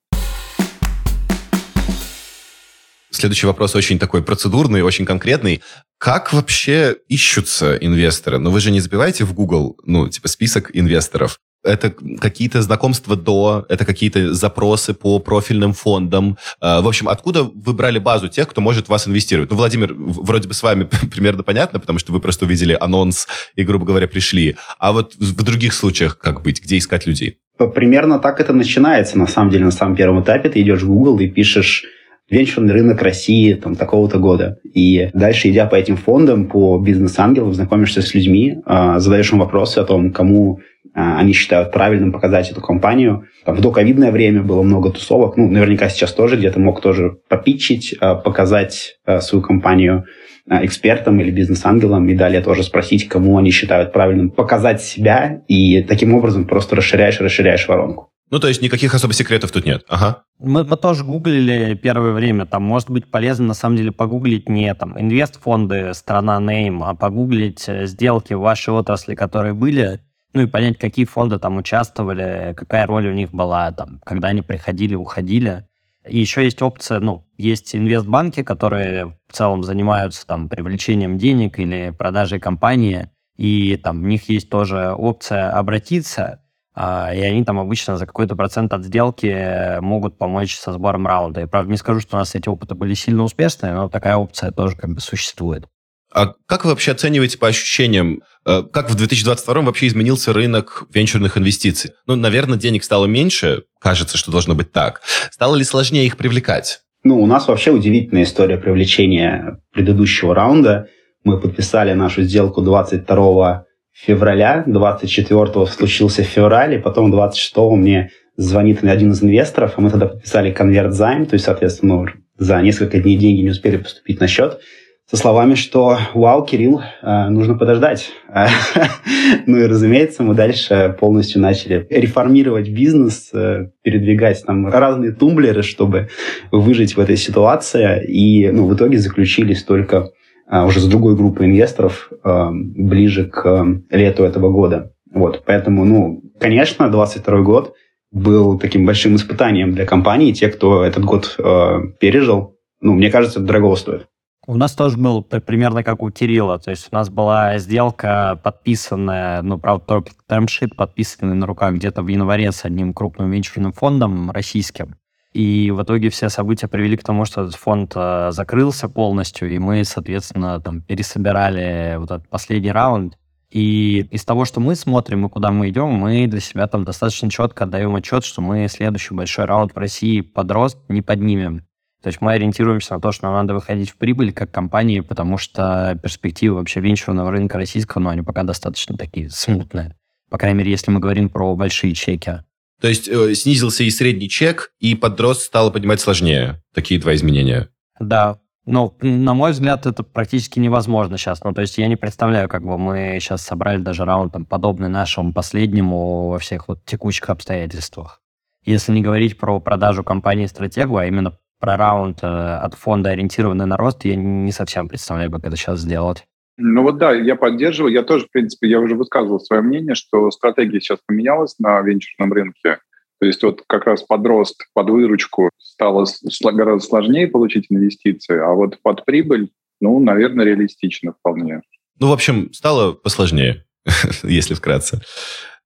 Следующий 3.11 3.47
вопрос 3.47 3.75
очень 3.75 3.99
такой 3.99 4.23
процедурный, 4.23 4.83
очень 4.83 5.07
конкретный. 5.07 5.63
Как 5.99 6.33
вообще 6.33 6.97
ищутся 7.09 7.77
инвесторы? 7.77 8.39
Ну, 8.39 8.51
вы 8.51 8.61
же 8.61 8.71
не 8.71 8.81
забиваете 8.81 9.25
в 9.25 9.33
Google, 9.35 9.79
ну, 9.85 10.07
типа, 10.09 10.29
список 10.29 10.71
инвесторов 10.75 11.39
это 11.67 11.91
какие-то 11.91 12.63
знакомства 12.63 13.17
до, 13.17 13.67
это 13.69 13.85
какие-то 13.85 14.33
запросы 14.33 14.95
по 14.95 15.19
профильным 15.19 15.73
фондам. 15.73 16.39
А, 16.61 16.81
в 16.81 16.89
общем, 16.89 17.09
откуда 17.09 17.43
вы 17.43 17.73
брали 17.73 17.99
базу 17.99 18.29
тех, 18.29 18.49
кто 18.49 18.61
может 18.61 18.89
вас 18.89 19.09
инвестировать? 19.09 19.51
Ну, 19.51 19.57
Владимир, 19.57 19.95
вроде 19.97 20.49
бы 20.49 20.55
с 20.55 20.63
вами 20.63 20.89
примерно 21.13 21.43
понятно, 21.43 21.81
потому 21.81 21.99
что 21.99 22.13
вы 22.13 22.21
просто 22.21 22.45
увидели 22.45 22.77
анонс 22.79 23.27
и, 23.55 23.65
грубо 23.65 23.85
говоря, 23.85 24.09
пришли. 24.09 24.57
А 24.79 24.93
вот 24.93 25.15
в 25.17 25.43
других 25.43 25.75
случаях 25.75 26.19
как 26.19 26.43
быть? 26.43 26.63
Где 26.63 26.79
искать 26.79 27.07
людей? 27.07 27.39
Примерно 27.75 28.19
так 28.19 28.41
это 28.41 28.53
начинается, 28.53 29.19
на 29.19 29.27
самом 29.27 29.51
деле, 29.51 29.65
на 29.65 29.71
самом 29.71 29.97
первом 29.97 30.23
этапе. 30.23 30.51
Ты 30.51 30.61
идешь 30.61 30.83
в 30.83 30.87
Google 30.87 31.19
и 31.21 31.29
пишешь 31.29 31.85
венчурный 32.31 32.73
рынок 32.73 33.03
России 33.03 33.55
там, 33.55 33.77
такого-то 33.77 34.19
года. 34.19 34.59
И 34.65 35.11
дальше, 35.15 35.49
идя 35.51 35.67
по 35.67 35.77
этим 35.77 35.97
фондам, 35.97 36.47
по 36.49 36.79
бизнес-ангелам, 36.79 37.55
знакомишься 37.55 38.03
с 38.03 38.15
людьми, 38.15 38.57
а, 38.65 38.99
задаешь 38.99 39.33
им 39.33 39.39
вопросы 39.39 39.79
о 39.79 39.85
том, 39.85 40.13
кому 40.13 40.61
они 40.97 41.35
считают 41.35 41.73
правильным 41.73 42.11
показать 42.11 42.51
эту 42.51 42.63
компанию. 42.63 43.27
Там, 43.45 43.55
в 43.55 43.61
доковидное 43.61 44.11
время 44.11 44.43
было 44.43 44.63
много 44.63 44.91
тусовок. 44.91 45.37
Ну, 45.37 45.49
наверняка 45.49 45.91
сейчас 45.91 46.13
тоже 46.13 46.37
где-то 46.37 46.59
мог 46.59 46.81
тоже 46.81 47.19
попитчить, 47.29 47.95
а, 48.01 48.15
показать 48.15 48.97
а, 49.05 49.21
свою 49.21 49.43
компанию 49.43 50.05
экспертам 50.49 51.21
или 51.21 51.33
бизнес-ангелам, 51.33 52.09
и 52.09 52.15
далее 52.15 52.41
тоже 52.41 52.63
спросить, 52.63 53.09
кому 53.09 53.37
они 53.37 53.51
считают 53.51 53.93
правильным 53.93 54.31
показать 54.31 54.81
себя, 54.81 55.43
и 55.49 55.83
таким 55.83 56.15
образом 56.15 56.47
просто 56.47 56.77
расширяешь, 56.77 57.21
расширяешь 57.21 57.67
воронку. 57.67 58.11
Ну, 58.31 58.39
то 58.39 58.49
есть 58.49 58.63
никаких 58.63 58.95
особо 58.95 59.13
секретов 59.13 59.53
тут 59.53 59.65
нет. 59.65 59.85
Ага. 59.89 60.23
Мы, 60.39 60.65
мы 60.65 60.77
тоже 60.77 61.05
гуглили 61.05 61.75
первое 61.75 62.13
время. 62.13 62.47
Там 62.47 62.63
может 62.63 62.91
быть 62.91 63.11
полезно, 63.11 63.47
на 63.47 63.55
самом 63.55 63.77
деле, 63.77 63.93
погуглить 63.93 64.49
не 64.49 64.73
там 64.75 64.99
инвест-фонды, 64.99 65.95
страна 65.95 66.41
name, 66.41 66.81
а 66.83 66.95
погуглить 66.95 67.65
э, 67.69 67.87
сделки 67.87 68.35
в 68.35 68.41
вашей 68.41 68.73
отрасли, 68.73 69.15
которые 69.15 69.55
были, 69.55 70.01
ну 70.37 70.43
и 70.43 70.47
понять, 70.47 70.77
какие 70.77 71.07
фонды 71.07 71.39
там 71.39 71.57
участвовали, 71.57 72.53
какая 72.55 72.87
роль 72.87 73.09
у 73.09 73.13
них 73.15 73.31
была, 73.31 73.73
там, 73.73 74.01
когда 74.05 74.29
они 74.29 74.43
приходили, 74.43 74.95
уходили. 74.95 75.67
И 76.07 76.19
еще 76.19 76.45
есть 76.45 76.61
опция, 76.61 77.01
ну, 77.01 77.27
есть 77.39 77.75
инвестбанки, 77.75 78.43
которые 78.43 79.17
в 79.29 79.33
целом 79.33 79.65
занимаются 79.65 80.27
там 80.27 80.51
привлечением 80.51 81.17
денег 81.17 81.59
или 81.59 81.91
продажей 81.97 82.39
компании, 82.39 83.11
и 83.39 83.77
там 83.79 84.03
у 84.03 84.07
них 84.07 84.29
есть 84.29 84.51
тоже 84.51 84.93
опция 84.93 85.51
обратиться, 85.51 86.43
а, 86.75 87.15
и 87.15 87.21
они 87.23 87.43
там 87.43 87.59
обычно 87.59 87.97
за 87.97 88.05
какой-то 88.05 88.37
процент 88.37 88.75
от 88.75 88.85
сделки 88.85 89.81
могут 89.81 90.19
помочь 90.19 90.59
со 90.59 90.75
сбором 90.75 91.07
раунда. 91.07 91.41
И 91.41 91.47
правда 91.47 91.71
не 91.71 91.79
скажу, 91.79 92.01
что 92.01 92.17
у 92.17 92.19
нас 92.19 92.35
эти 92.35 92.51
опыты 92.51 92.75
были 92.75 92.93
сильно 92.93 93.23
успешные, 93.23 93.73
но 93.73 93.89
такая 93.89 94.17
опция 94.17 94.51
тоже 94.51 94.77
как 94.77 94.91
бы 94.91 95.01
существует. 95.01 95.67
А 96.13 96.35
как 96.47 96.65
вы 96.65 96.71
вообще 96.71 96.93
оцениваете 96.93 97.39
по 97.39 97.49
ощущениям, 97.49 98.23
э, 98.47 98.63
как 98.73 98.91
в 98.91 98.95
2022 98.95 99.63
вообще 99.63 99.89
изменился 99.89 100.33
рынок 100.33 100.85
венчурных 100.93 101.37
инвестиций? 101.37 101.93
Ну, 102.07 102.17
наверное, 102.17 102.59
денег 102.59 102.85
стало 102.85 103.07
меньше, 103.07 103.65
кажется, 103.81 104.17
что 104.17 104.31
должно 104.31 104.55
быть 104.55 104.73
так. 104.73 105.03
Стало 105.31 105.57
ли 105.57 105.65
сложнее 105.65 106.07
их 106.07 106.17
привлекать? 106.17 106.81
Ну, 107.03 107.21
у 107.21 107.27
нас 107.27 107.49
вообще 107.49 107.71
удивительная 107.71 108.25
история 108.25 108.57
привлечения 108.57 109.61
предыдущего 109.73 110.35
раунда. 110.35 110.89
Мы 111.25 111.41
подписали 111.41 111.93
нашу 111.93 112.23
сделку 112.23 112.63
22 112.63 113.65
февраля, 113.93 114.65
24 114.67 115.67
случился 115.67 116.23
в 116.23 116.27
феврале, 116.27 116.79
потом 116.79 117.11
26 117.11 117.57
мне 117.73 118.11
звонит 118.37 118.85
один 118.85 119.13
из 119.13 119.23
инвесторов, 119.23 119.75
а 119.77 119.81
мы 119.81 119.91
тогда 119.91 120.07
подписали 120.07 120.53
конверт 120.53 120.93
займ, 120.93 121.27
то 121.27 121.35
есть, 121.35 121.47
соответственно, 121.47 121.95
ну, 121.95 122.07
за 122.39 122.61
несколько 122.61 123.01
дней 123.01 123.17
деньги 123.17 123.41
не 123.41 123.51
успели 123.51 123.79
поступить 123.79 124.21
на 124.21 124.29
счет 124.29 124.61
со 125.09 125.17
словами, 125.17 125.55
что 125.55 125.99
«Вау, 126.15 126.45
Кирилл, 126.45 126.81
э, 127.03 127.29
нужно 127.29 127.55
подождать». 127.55 128.11
ну 129.47 129.59
и, 129.59 129.67
разумеется, 129.67 130.23
мы 130.23 130.35
дальше 130.35 130.97
полностью 130.99 131.41
начали 131.41 131.87
реформировать 131.91 132.69
бизнес, 132.69 133.31
э, 133.33 133.71
передвигать 133.83 134.45
там 134.45 134.67
разные 134.67 135.13
тумблеры, 135.13 135.63
чтобы 135.63 136.09
выжить 136.51 136.97
в 136.97 137.01
этой 137.01 137.17
ситуации. 137.17 138.05
И 138.07 138.51
ну, 138.51 138.67
в 138.67 138.75
итоге 138.75 138.99
заключились 138.99 139.63
только 139.63 140.11
уже 140.49 140.79
с 140.79 140.87
другой 140.87 141.17
группой 141.17 141.47
инвесторов 141.47 142.09
ближе 142.23 143.25
к 143.25 143.67
лету 143.91 144.23
этого 144.23 144.49
года. 144.49 144.93
Вот, 145.13 145.43
поэтому, 145.45 145.85
ну, 145.85 146.23
конечно, 146.39 146.89
22 146.89 147.41
год 147.41 147.75
был 148.13 148.59
таким 148.59 148.85
большим 148.87 149.17
испытанием 149.17 149.73
для 149.73 149.87
компании. 149.87 150.33
Те, 150.33 150.49
кто 150.49 150.85
этот 150.85 151.05
год 151.05 151.37
э, 151.39 151.79
пережил, 152.01 152.57
ну, 152.81 152.95
мне 152.95 153.11
кажется, 153.11 153.39
это 153.41 153.49
дорого 153.49 153.77
стоит. 153.77 154.07
У 154.49 154.57
нас 154.57 154.75
тоже 154.77 154.97
был 154.97 155.23
примерно 155.23 155.83
как 155.83 156.03
у 156.03 156.11
Кирилла. 156.11 156.61
То 156.61 156.71
есть 156.71 156.89
у 156.93 156.95
нас 156.95 157.11
была 157.11 157.59
сделка 157.59 158.41
подписанная, 158.45 159.43
ну, 159.43 159.59
правда, 159.59 159.85
только 159.85 160.11
термшит 160.29 160.77
подписанный 160.77 161.35
на 161.35 161.47
руках 161.47 161.75
где-то 161.75 162.03
в 162.03 162.09
январе 162.09 162.53
с 162.53 162.65
одним 162.65 162.95
крупным 162.95 163.29
венчурным 163.31 163.73
фондом 163.73 164.31
российским. 164.31 164.95
И 165.33 165.73
в 165.73 165.83
итоге 165.83 166.11
все 166.11 166.29
события 166.29 166.69
привели 166.69 166.97
к 166.97 167.03
тому, 167.03 167.25
что 167.25 167.43
этот 167.43 167.57
фонд 167.57 167.93
э, 167.97 168.31
закрылся 168.31 168.89
полностью, 168.89 169.53
и 169.53 169.59
мы, 169.59 169.85
соответственно, 169.85 170.61
там 170.61 170.81
пересобирали 170.81 171.97
вот 171.99 172.11
этот 172.11 172.29
последний 172.29 172.73
раунд. 172.73 173.19
И 173.51 174.07
из 174.13 174.25
того, 174.25 174.45
что 174.45 174.61
мы 174.61 174.77
смотрим 174.77 175.27
и 175.27 175.29
куда 175.29 175.51
мы 175.51 175.69
идем, 175.69 175.89
мы 175.89 176.27
для 176.27 176.41
себя 176.41 176.69
там 176.69 176.85
достаточно 176.85 177.29
четко 177.31 177.65
отдаем 177.65 177.95
отчет, 177.97 178.25
что 178.25 178.41
мы 178.41 178.67
следующий 178.69 179.13
большой 179.13 179.45
раунд 179.45 179.75
в 179.75 179.79
России 179.79 180.21
под 180.21 180.51
рост 180.53 180.79
не 180.89 181.03
поднимем. 181.03 181.66
То 182.07 182.11
есть 182.11 182.21
мы 182.21 182.35
ориентируемся 182.35 182.95
на 182.95 183.01
то, 183.01 183.11
что 183.11 183.27
нам 183.27 183.35
надо 183.35 183.55
выходить 183.55 183.91
в 183.91 183.97
прибыль 183.97 184.33
как 184.33 184.53
компании, 184.53 185.01
потому 185.01 185.39
что 185.39 185.99
перспективы 186.01 186.55
вообще 186.55 186.79
венчурного 186.79 187.33
рынка 187.33 187.59
российского, 187.59 188.01
ну, 188.01 188.11
они 188.11 188.23
пока 188.23 188.45
достаточно 188.45 188.97
такие 188.97 189.29
смутные. 189.29 189.97
По 190.31 190.39
крайней 190.39 190.59
мере, 190.59 190.71
если 190.71 190.93
мы 190.93 191.01
говорим 191.01 191.29
про 191.29 191.57
большие 191.57 191.95
чеки. 191.95 192.45
То 192.81 192.87
есть 192.87 193.09
э, 193.09 193.35
снизился 193.35 193.83
и 193.83 193.91
средний 193.91 194.29
чек, 194.29 194.71
и 194.79 194.95
под 194.95 195.21
рост 195.21 195.43
стало 195.43 195.71
поднимать 195.71 196.01
сложнее. 196.01 196.63
Такие 196.73 197.01
два 197.01 197.13
изменения. 197.13 197.71
Да, 197.99 198.39
ну, 198.67 198.97
на 199.01 199.35
мой 199.35 199.51
взгляд, 199.51 199.85
это 199.87 200.05
практически 200.05 200.61
невозможно 200.61 201.19
сейчас. 201.19 201.43
Ну, 201.43 201.55
то 201.55 201.63
есть 201.63 201.77
я 201.77 201.89
не 201.89 201.97
представляю, 201.97 202.49
как 202.49 202.63
бы 202.63 202.79
мы 202.79 203.19
сейчас 203.19 203.43
собрали 203.43 203.79
даже 203.79 204.05
раунд 204.05 204.33
там, 204.33 204.47
подобный 204.47 204.89
нашему 204.89 205.33
последнему 205.33 206.29
во 206.29 206.39
всех 206.39 206.69
вот 206.69 206.85
текущих 206.85 207.29
обстоятельствах. 207.31 208.23
Если 208.65 208.93
не 208.93 209.03
говорить 209.03 209.39
про 209.39 209.59
продажу 209.59 210.05
компании 210.05 210.47
стратегу, 210.47 210.99
а 210.99 211.07
именно 211.07 211.37
про 211.59 211.77
раунд 211.77 212.23
э, 212.23 212.27
от 212.27 212.75
фонда, 212.75 213.11
ориентированный 213.11 213.67
на 213.67 213.77
рост, 213.77 214.05
я 214.05 214.17
не 214.17 214.53
совсем 214.53 214.89
представляю, 214.89 215.31
как 215.31 215.45
это 215.45 215.57
сейчас 215.57 215.81
сделать. 215.81 216.25
Ну 216.59 216.83
вот 216.83 216.99
да, 216.99 217.13
я 217.13 217.37
поддерживаю. 217.37 217.93
Я 217.93 218.03
тоже, 218.03 218.27
в 218.27 218.31
принципе, 218.31 218.69
я 218.69 218.81
уже 218.81 218.95
высказывал 218.95 219.41
свое 219.41 219.63
мнение, 219.63 219.95
что 219.95 220.31
стратегия 220.31 220.81
сейчас 220.81 220.99
поменялась 221.07 221.59
на 221.59 221.81
венчурном 221.81 222.33
рынке. 222.33 222.79
То 223.21 223.27
есть 223.27 223.43
вот 223.43 223.63
как 223.67 223.85
раз 223.85 224.03
под 224.03 224.27
рост, 224.27 224.67
под 224.75 224.91
выручку 224.91 225.51
стало 225.59 226.07
гораздо 226.43 226.87
сложнее 226.87 227.29
получить 227.29 227.67
инвестиции, 227.71 228.39
а 228.39 228.53
вот 228.53 228.79
под 228.83 229.05
прибыль, 229.05 229.51
ну, 229.81 229.99
наверное, 230.01 230.45
реалистично 230.45 231.13
вполне. 231.13 231.63
Ну, 231.99 232.09
в 232.09 232.13
общем, 232.13 232.53
стало 232.53 232.93
посложнее, 232.93 233.65
если 234.23 234.55
вкратце. 234.55 235.01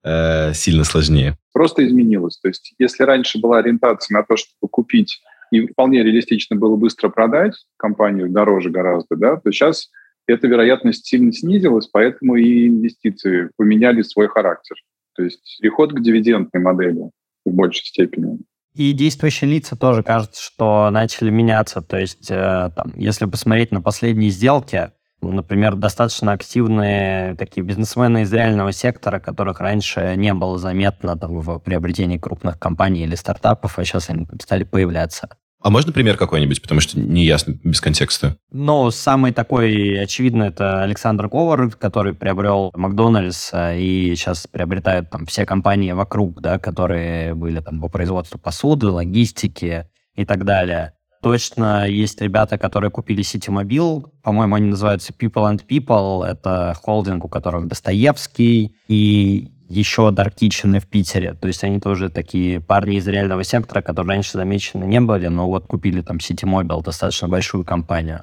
Э, 0.03 0.55
сильно 0.55 0.85
сложнее. 0.85 1.37
Просто 1.53 1.87
изменилось. 1.87 2.38
То 2.38 2.48
есть 2.48 2.74
если 2.79 3.03
раньше 3.03 3.38
была 3.38 3.59
ориентация 3.59 4.16
на 4.16 4.24
то, 4.24 4.37
чтобы 4.37 4.68
купить 4.70 5.20
и 5.50 5.66
вполне 5.66 6.02
реалистично 6.02 6.56
было 6.56 6.76
быстро 6.76 7.08
продать 7.08 7.54
компанию 7.76 8.28
дороже 8.28 8.70
гораздо, 8.70 9.16
да, 9.16 9.36
то 9.36 9.50
сейчас 9.50 9.90
эта 10.26 10.46
вероятность 10.46 11.06
сильно 11.06 11.32
снизилась, 11.32 11.88
поэтому 11.88 12.36
и 12.36 12.68
инвестиции 12.68 13.50
поменяли 13.56 14.02
свой 14.02 14.28
характер. 14.28 14.76
То 15.16 15.24
есть 15.24 15.58
переход 15.60 15.92
к 15.92 16.00
дивидендной 16.00 16.62
модели 16.62 17.10
в 17.44 17.52
большей 17.52 17.84
степени. 17.84 18.38
И 18.74 18.92
действующие 18.92 19.50
лица 19.50 19.76
тоже 19.76 20.02
кажется, 20.02 20.40
что 20.40 20.88
начали 20.90 21.30
меняться. 21.30 21.82
То 21.82 21.98
есть, 21.98 22.30
э, 22.30 22.70
там, 22.74 22.92
если 22.94 23.26
посмотреть 23.26 23.72
на 23.72 23.82
последние 23.82 24.30
сделки, 24.30 24.92
например, 25.22 25.76
достаточно 25.76 26.33
активные 26.33 27.35
такие 27.37 27.62
бизнесмены 27.62 28.22
из 28.22 28.33
реального 28.33 28.72
сектора, 28.72 29.20
которых 29.20 29.61
раньше 29.61 30.14
не 30.16 30.35
было 30.35 30.59
заметно 30.59 31.16
там, 31.16 31.40
в 31.40 31.59
приобретении 31.59 32.18
крупных 32.18 32.59
компаний 32.59 33.02
или 33.02 33.14
стартапов, 33.14 33.78
а 33.78 33.85
сейчас 33.85 34.11
они 34.11 34.26
стали 34.40 34.64
появляться. 34.64 35.28
А 35.62 35.68
можно 35.68 35.92
пример 35.92 36.16
какой-нибудь, 36.16 36.62
потому 36.62 36.80
что 36.80 36.98
не 36.98 37.24
ясно 37.24 37.59
без 37.62 37.83
контекста? 37.83 38.38
Ну, 38.50 38.90
самый 38.90 39.33
такой 39.33 40.00
очевидный 40.00 40.48
это 40.48 40.83
Александр 40.83 41.28
Ковар, 41.28 41.70
который 41.72 42.14
приобрел 42.14 42.70
Макдональдс 42.74 43.50
а, 43.52 43.74
и 43.74 44.14
сейчас 44.14 44.46
приобретают 44.46 45.11
там 45.11 45.26
все 45.26 45.44
компании 45.44 45.92
вокруг, 45.92 46.40
да, 46.40 46.59
которые 46.59 47.35
были 47.35 47.61
там 47.61 47.78
по 47.80 47.88
производству 47.88 48.38
посуды, 48.38 48.87
логистики 48.87 49.87
и 50.14 50.24
так 50.24 50.44
далее. 50.44 50.94
Точно 51.22 51.87
есть 51.87 52.20
ребята, 52.22 52.56
которые 52.56 52.90
купили 52.90 53.20
Ситимобил. 53.20 54.11
По-моему, 54.22 54.54
они 54.54 54.70
называются 54.70 55.12
People 55.12 55.52
and 55.52 55.66
People. 55.66 56.24
Это 56.24 56.74
холдинг, 56.83 57.24
у 57.26 57.28
которых 57.28 57.68
Достоевский. 57.68 58.74
И 58.88 59.50
еще 59.68 60.09
Dark 60.09 60.35
Kitchen 60.40 60.80
в 60.80 60.87
Питере. 60.87 61.35
То 61.35 61.46
есть 61.46 61.62
они 61.62 61.78
тоже 61.78 62.09
такие 62.09 62.61
парни 62.61 62.96
из 62.96 63.06
реального 63.06 63.44
сектора, 63.44 63.83
которые 63.83 64.16
раньше 64.16 64.33
замечены 64.33 64.85
не 64.85 65.00
были, 65.00 65.28
но 65.28 65.46
вот 65.46 65.66
купили 65.66 66.00
там 66.00 66.16
Mobile, 66.16 66.83
достаточно 66.83 67.28
большую 67.28 67.64
компанию. 67.64 68.22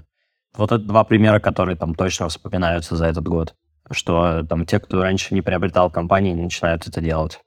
Вот 0.58 0.72
это 0.72 0.84
два 0.84 1.04
примера, 1.04 1.40
которые 1.40 1.78
там 1.78 1.94
точно 1.94 2.28
вспоминаются 2.30 2.96
за 2.96 3.06
этот 3.06 3.28
год. 3.28 3.54
Что 3.92 4.44
там 4.44 4.66
те, 4.66 4.80
кто 4.80 5.02
раньше 5.02 5.36
не 5.36 5.42
приобретал 5.42 5.92
компании, 5.92 6.34
начинают 6.34 6.88
это 6.88 7.00
делать. 7.00 7.40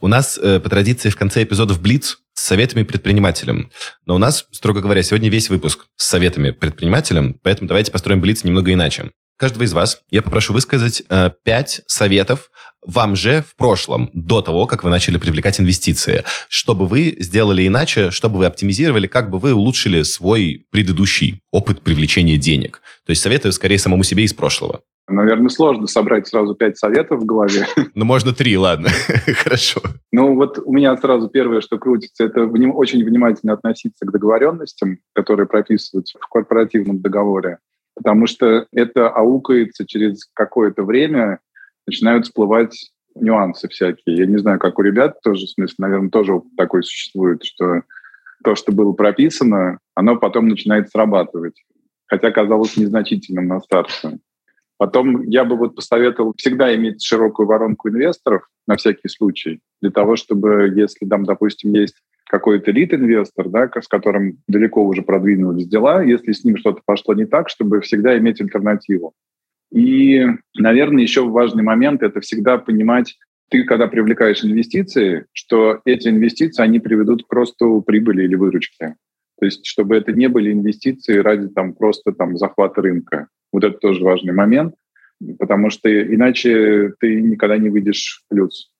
У 0.00 0.08
нас 0.08 0.38
э, 0.38 0.60
по 0.60 0.70
традиции 0.70 1.10
в 1.10 1.16
конце 1.16 1.42
эпизодов 1.42 1.82
Блиц 1.82 2.18
с 2.36 2.44
советами 2.44 2.84
предпринимателям. 2.84 3.70
Но 4.04 4.14
у 4.14 4.18
нас, 4.18 4.46
строго 4.52 4.80
говоря, 4.80 5.02
сегодня 5.02 5.28
весь 5.28 5.50
выпуск 5.50 5.86
с 5.96 6.06
советами 6.06 6.52
предпринимателям, 6.52 7.34
поэтому 7.42 7.66
давайте 7.66 7.90
построим 7.90 8.20
Блиц 8.20 8.44
немного 8.44 8.72
иначе 8.72 9.10
каждого 9.36 9.64
из 9.64 9.72
вас 9.72 10.00
я 10.10 10.22
попрошу 10.22 10.52
высказать 10.52 11.02
э, 11.08 11.30
пять 11.44 11.82
советов 11.86 12.50
вам 12.82 13.16
же 13.16 13.44
в 13.48 13.56
прошлом, 13.56 14.10
до 14.12 14.42
того, 14.42 14.66
как 14.66 14.84
вы 14.84 14.90
начали 14.90 15.16
привлекать 15.16 15.60
инвестиции. 15.60 16.24
Что 16.48 16.74
бы 16.74 16.86
вы 16.86 17.16
сделали 17.18 17.66
иначе, 17.66 18.10
чтобы 18.10 18.38
вы 18.38 18.46
оптимизировали, 18.46 19.08
как 19.08 19.30
бы 19.30 19.38
вы 19.38 19.54
улучшили 19.54 20.02
свой 20.02 20.66
предыдущий 20.70 21.40
опыт 21.50 21.82
привлечения 21.82 22.36
денег. 22.36 22.80
То 23.04 23.10
есть 23.10 23.22
советую 23.22 23.52
скорее 23.52 23.78
самому 23.78 24.04
себе 24.04 24.24
из 24.24 24.34
прошлого. 24.34 24.82
Наверное, 25.08 25.48
сложно 25.48 25.86
собрать 25.86 26.26
сразу 26.26 26.54
пять 26.54 26.78
советов 26.78 27.20
в 27.20 27.26
голове. 27.26 27.66
Ну, 27.94 28.04
можно 28.04 28.32
три, 28.32 28.56
ладно. 28.56 28.88
Хорошо. 29.44 29.80
Ну, 30.12 30.34
вот 30.34 30.58
у 30.64 30.72
меня 30.72 30.96
сразу 30.96 31.28
первое, 31.28 31.60
что 31.60 31.78
крутится, 31.78 32.24
это 32.24 32.44
очень 32.44 33.04
внимательно 33.04 33.52
относиться 33.52 34.04
к 34.04 34.10
договоренностям, 34.10 34.98
которые 35.14 35.46
прописываются 35.46 36.18
в 36.18 36.26
корпоративном 36.28 37.00
договоре 37.00 37.58
потому 37.96 38.26
что 38.26 38.66
это 38.72 39.08
аукается 39.08 39.86
через 39.86 40.28
какое-то 40.34 40.84
время, 40.84 41.40
начинают 41.86 42.26
всплывать 42.26 42.90
нюансы 43.14 43.68
всякие. 43.68 44.16
Я 44.16 44.26
не 44.26 44.38
знаю, 44.38 44.58
как 44.58 44.78
у 44.78 44.82
ребят 44.82 45.20
тоже, 45.22 45.46
в 45.46 45.50
смысле, 45.50 45.74
наверное, 45.78 46.10
тоже 46.10 46.42
такой 46.56 46.84
существует, 46.84 47.42
что 47.42 47.82
то, 48.44 48.54
что 48.54 48.70
было 48.70 48.92
прописано, 48.92 49.78
оно 49.94 50.16
потом 50.16 50.48
начинает 50.48 50.90
срабатывать, 50.90 51.64
хотя 52.06 52.30
казалось 52.30 52.76
незначительным 52.76 53.48
на 53.48 53.60
старте. 53.60 54.18
Потом 54.78 55.22
я 55.22 55.44
бы 55.44 55.56
вот 55.56 55.74
посоветовал 55.74 56.34
всегда 56.36 56.74
иметь 56.74 57.02
широкую 57.02 57.46
воронку 57.46 57.88
инвесторов 57.88 58.46
на 58.66 58.76
всякий 58.76 59.08
случай, 59.08 59.60
для 59.80 59.90
того, 59.90 60.16
чтобы, 60.16 60.72
если 60.74 61.06
там, 61.06 61.24
допустим, 61.24 61.72
есть 61.72 61.96
какой-то 62.28 62.72
лид-инвестор, 62.72 63.48
да, 63.48 63.70
с 63.80 63.88
которым 63.88 64.38
далеко 64.48 64.84
уже 64.84 65.02
продвинулись 65.02 65.68
дела, 65.68 66.02
если 66.02 66.32
с 66.32 66.44
ним 66.44 66.56
что-то 66.56 66.82
пошло 66.84 67.14
не 67.14 67.24
так, 67.24 67.48
чтобы 67.48 67.80
всегда 67.80 68.18
иметь 68.18 68.40
альтернативу. 68.40 69.14
И, 69.72 70.26
наверное, 70.56 71.02
еще 71.02 71.26
важный 71.28 71.62
момент– 71.62 72.02
это 72.02 72.20
всегда 72.20 72.58
понимать, 72.58 73.16
ты, 73.48 73.64
когда 73.64 73.86
привлекаешь 73.86 74.44
инвестиции, 74.44 75.26
что 75.32 75.80
эти 75.84 76.08
инвестиции, 76.08 76.62
они 76.62 76.80
приведут 76.80 77.24
к 77.26 77.32
росту 77.32 77.80
прибыли 77.80 78.24
или 78.24 78.34
выручки. 78.34 78.96
То 79.38 79.44
есть, 79.44 79.66
чтобы 79.66 79.96
это 79.96 80.12
не 80.12 80.28
были 80.28 80.52
инвестиции 80.52 81.18
ради 81.18 81.48
там, 81.48 81.74
просто 81.74 82.12
там, 82.12 82.36
захвата 82.36 82.82
рынка. 82.82 83.28
Вот 83.56 83.64
это 83.64 83.78
тоже 83.78 84.04
важный 84.04 84.34
момент, 84.34 84.74
потому 85.38 85.70
что 85.70 85.88
иначе 85.88 86.92
ты 87.00 87.22
никогда 87.22 87.56
не 87.56 87.70
выйдешь 87.70 88.20
в 88.22 88.28
плюс. 88.28 88.70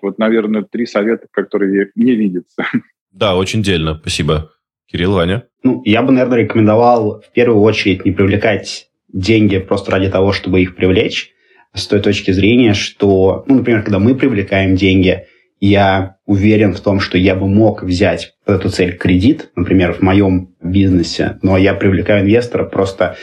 Вот, 0.00 0.18
наверное, 0.18 0.62
три 0.62 0.86
совета, 0.86 1.26
которые 1.30 1.90
мне 1.94 2.14
видятся. 2.14 2.64
Да, 3.12 3.36
очень 3.36 3.62
дельно. 3.62 3.98
Спасибо. 4.00 4.52
Кирилл, 4.86 5.12
Ваня? 5.12 5.48
Ну, 5.62 5.82
я 5.84 6.02
бы, 6.02 6.12
наверное, 6.12 6.44
рекомендовал 6.44 7.20
в 7.20 7.30
первую 7.32 7.60
очередь 7.60 8.06
не 8.06 8.12
привлекать 8.12 8.88
деньги 9.12 9.58
просто 9.58 9.90
ради 9.90 10.10
того, 10.10 10.32
чтобы 10.32 10.62
их 10.62 10.76
привлечь, 10.76 11.32
с 11.74 11.86
той 11.86 12.00
точки 12.00 12.30
зрения, 12.30 12.72
что, 12.72 13.44
ну, 13.46 13.56
например, 13.56 13.82
когда 13.82 13.98
мы 13.98 14.14
привлекаем 14.14 14.76
деньги, 14.76 15.26
я 15.60 16.16
уверен 16.26 16.74
в 16.74 16.80
том, 16.80 17.00
что 17.00 17.18
я 17.18 17.34
бы 17.34 17.48
мог 17.48 17.82
взять 17.82 18.34
под 18.44 18.60
эту 18.60 18.70
цель 18.70 18.96
кредит, 18.96 19.50
например, 19.56 19.92
в 19.92 20.02
моем 20.02 20.54
бизнесе, 20.62 21.38
но 21.42 21.56
я 21.56 21.74
привлекаю 21.74 22.22
инвестора 22.22 22.64
просто 22.64 23.16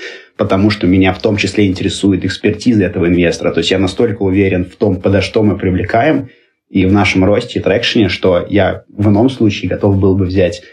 потому, 0.44 0.70
что 0.70 0.88
меня 0.88 1.14
в 1.14 1.22
том 1.22 1.38
числе 1.38 1.68
интересует 1.68 2.26
экспертиза 2.26 2.84
этого 2.84 3.08
инвестора. 3.08 3.54
То 3.54 3.60
есть 3.62 3.72
я 3.72 3.80
настолько 3.80 4.24
уверен 4.24 4.66
в 4.66 4.76
том, 4.76 5.00
подо 5.00 5.22
что 5.22 5.42
мы 5.42 5.58
привлекаем, 5.58 6.28
и 6.70 6.86
в 6.86 6.92
нашем 6.92 7.24
росте 7.24 7.60
и 7.60 7.62
трекшене, 7.62 8.10
что 8.10 8.46
я 8.50 8.84
в 8.90 9.08
ином 9.08 9.30
случае 9.30 9.70
готов 9.70 9.98
был 9.98 10.18
бы 10.18 10.26
взять 10.26 10.64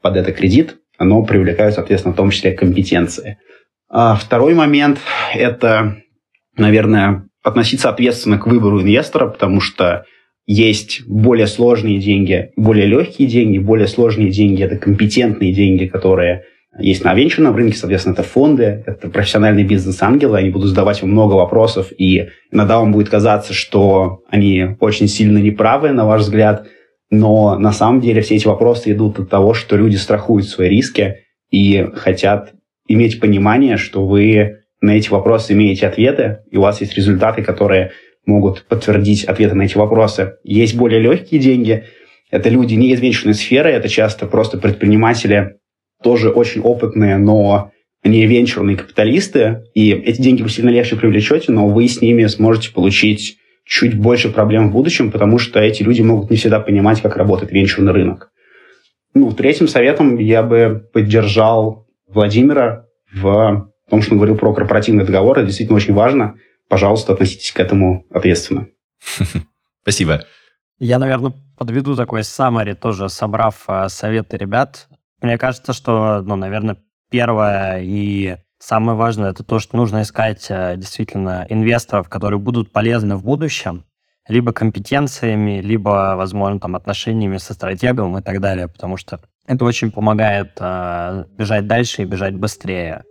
под 0.00 0.16
это 0.16 0.32
кредит, 0.32 0.76
но 0.98 1.22
привлекают, 1.24 1.74
соответственно, 1.74 2.14
в 2.14 2.16
том 2.16 2.30
числе 2.30 2.52
компетенции. 2.52 3.36
А 3.90 4.16
второй 4.16 4.54
момент– 4.54 4.98
это, 5.34 5.98
наверное, 6.56 7.28
относиться 7.42 7.90
ответственно 7.90 8.38
к 8.38 8.46
выбору 8.46 8.80
инвестора, 8.80 9.26
потому 9.26 9.60
что 9.60 10.04
есть 10.46 11.02
более 11.06 11.46
сложные 11.46 11.98
деньги, 11.98 12.50
более 12.56 12.86
легкие 12.86 13.28
деньги. 13.28 13.58
Более 13.58 13.88
сложные 13.88 14.30
деньги– 14.30 14.62
это 14.64 14.78
компетентные 14.78 15.52
деньги, 15.52 15.84
которые 15.84 16.44
есть 16.78 17.04
на 17.04 17.14
венчурном 17.14 17.56
рынке, 17.56 17.76
соответственно, 17.76 18.14
это 18.14 18.22
фонды, 18.22 18.84
это 18.86 19.08
профессиональные 19.08 19.64
бизнес-ангелы, 19.64 20.38
они 20.38 20.50
будут 20.50 20.68
задавать 20.68 21.00
вам 21.02 21.10
много 21.10 21.34
вопросов, 21.34 21.92
и 21.96 22.28
иногда 22.52 22.78
вам 22.78 22.92
будет 22.92 23.08
казаться, 23.08 23.54
что 23.54 24.20
они 24.30 24.76
очень 24.80 25.08
сильно 25.08 25.38
неправы, 25.38 25.90
на 25.90 26.06
ваш 26.06 26.22
взгляд, 26.22 26.66
но 27.10 27.58
на 27.58 27.72
самом 27.72 28.00
деле 28.00 28.20
все 28.20 28.36
эти 28.36 28.46
вопросы 28.46 28.92
идут 28.92 29.18
от 29.18 29.30
того, 29.30 29.54
что 29.54 29.76
люди 29.76 29.96
страхуют 29.96 30.46
свои 30.46 30.68
риски 30.68 31.16
и 31.50 31.86
хотят 31.94 32.52
иметь 32.86 33.20
понимание, 33.20 33.76
что 33.76 34.06
вы 34.06 34.58
на 34.80 34.96
эти 34.96 35.08
вопросы 35.08 35.54
имеете 35.54 35.86
ответы, 35.86 36.40
и 36.50 36.58
у 36.58 36.62
вас 36.62 36.80
есть 36.80 36.94
результаты, 36.94 37.42
которые 37.42 37.92
могут 38.26 38.64
подтвердить 38.66 39.24
ответы 39.24 39.54
на 39.54 39.62
эти 39.62 39.76
вопросы. 39.76 40.34
Есть 40.44 40.76
более 40.76 41.00
легкие 41.00 41.40
деньги. 41.40 41.84
Это 42.30 42.50
люди 42.50 42.74
не 42.74 42.90
из 42.90 43.00
венчурной 43.00 43.34
сферы, 43.34 43.70
это 43.70 43.88
часто 43.88 44.26
просто 44.26 44.58
предприниматели, 44.58 45.56
тоже 46.02 46.30
очень 46.30 46.60
опытные, 46.60 47.16
но 47.18 47.72
не 48.04 48.26
венчурные 48.26 48.76
капиталисты. 48.76 49.64
И 49.74 49.90
эти 49.90 50.20
деньги 50.20 50.42
вы 50.42 50.48
сильно 50.48 50.70
легче 50.70 50.96
привлечете, 50.96 51.52
но 51.52 51.68
вы 51.68 51.88
с 51.88 52.00
ними 52.00 52.26
сможете 52.26 52.72
получить 52.72 53.38
чуть 53.64 53.98
больше 53.98 54.30
проблем 54.30 54.68
в 54.68 54.72
будущем, 54.72 55.10
потому 55.10 55.38
что 55.38 55.60
эти 55.60 55.82
люди 55.82 56.00
могут 56.02 56.30
не 56.30 56.36
всегда 56.36 56.60
понимать, 56.60 57.02
как 57.02 57.16
работает 57.16 57.52
венчурный 57.52 57.92
рынок. 57.92 58.30
Ну, 59.14 59.32
третьим 59.32 59.68
советом 59.68 60.18
я 60.18 60.42
бы 60.42 60.88
поддержал 60.92 61.86
Владимира 62.08 62.86
в 63.12 63.70
том, 63.90 64.02
что 64.02 64.12
он 64.12 64.18
говорил 64.18 64.36
про 64.36 64.54
корпоративный 64.54 65.04
договор. 65.04 65.38
Это 65.38 65.46
действительно 65.46 65.76
очень 65.76 65.94
важно– 65.94 66.36
пожалуйста, 66.68 67.14
относитесь 67.14 67.52
к 67.52 67.60
этому 67.60 68.06
ответственно. 68.10 68.68
Спасибо. 69.82 70.24
Я, 70.78 70.98
наверное, 70.98 71.32
подведу 71.56 71.96
такой 71.96 72.20
summary, 72.20 72.74
тоже 72.74 73.08
собрав 73.08 73.64
э, 73.68 73.88
советы 73.88 74.36
ребят. 74.36 74.87
Мне 75.20 75.38
кажется, 75.38 75.72
что, 75.72 76.22
ну, 76.22 76.36
наверное, 76.36 76.78
первое 77.10 77.80
и 77.82 78.36
самое 78.58 78.96
важное 78.96 79.30
это 79.30 79.42
то, 79.42 79.58
что 79.58 79.76
нужно 79.76 80.02
искать 80.02 80.46
э, 80.48 80.76
действительно 80.76 81.46
инвесторов, 81.48 82.08
которые 82.08 82.38
будут 82.38 82.72
полезны 82.72 83.16
в 83.16 83.24
будущем, 83.24 83.84
либо 84.28 84.52
компетенциями, 84.52 85.60
либо, 85.60 86.14
возможно, 86.16 86.60
там 86.60 86.76
отношениями 86.76 87.38
со 87.38 87.54
стратегом 87.54 88.18
и 88.18 88.22
так 88.22 88.40
далее, 88.40 88.68
потому 88.68 88.96
что 88.96 89.20
это 89.46 89.64
очень 89.64 89.90
помогает 89.90 90.52
э, 90.60 91.24
бежать 91.30 91.66
дальше 91.66 92.02
и 92.02 92.06
бежать 92.06 92.34
быстрее. 92.34 93.04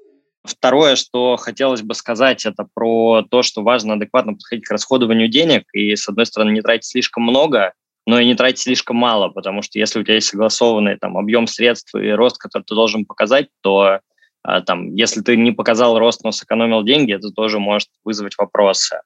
Второе, 0.43 0.95
что 0.95 1.35
хотелось 1.35 1.81
бы 1.81 1.93
сказать, 1.93 2.45
это 2.45 2.67
про 2.73 3.23
то, 3.29 3.41
что 3.43 3.63
важно 3.63 3.95
адекватно 3.95 4.33
подходить 4.33 4.65
к 4.65 4.71
расходованию 4.71 5.27
денег 5.27 5.63
и, 5.73 5.95
с 5.95 6.07
одной 6.07 6.25
стороны, 6.25 6.51
не 6.51 6.61
тратить 6.61 6.85
слишком 6.85 7.23
много, 7.23 7.73
но 8.07 8.19
и 8.19 8.25
не 8.25 8.35
тратить 8.35 8.61
слишком 8.61 8.95
мало, 8.95 9.27
потому 9.27 9.61
что 9.61 9.77
если 9.77 9.99
у 9.99 10.03
тебя 10.03 10.15
есть 10.15 10.29
согласованный 10.29 10.97
там, 10.97 11.17
объем 11.17 11.45
средств 11.45 11.93
и 11.93 12.09
рост, 12.11 12.37
который 12.37 12.63
ты 12.63 12.73
должен 12.73 13.05
показать, 13.05 13.49
то 13.61 13.99
а, 14.43 14.61
там, 14.61 14.95
если 14.95 15.21
ты 15.21 15.35
не 15.35 15.51
показал 15.51 15.99
рост, 15.99 16.23
но 16.23 16.31
сэкономил 16.31 16.83
деньги, 16.83 17.13
это 17.13 17.31
тоже 17.31 17.59
может 17.59 17.89
вызвать 18.05 18.37
вопросы. 18.37 19.01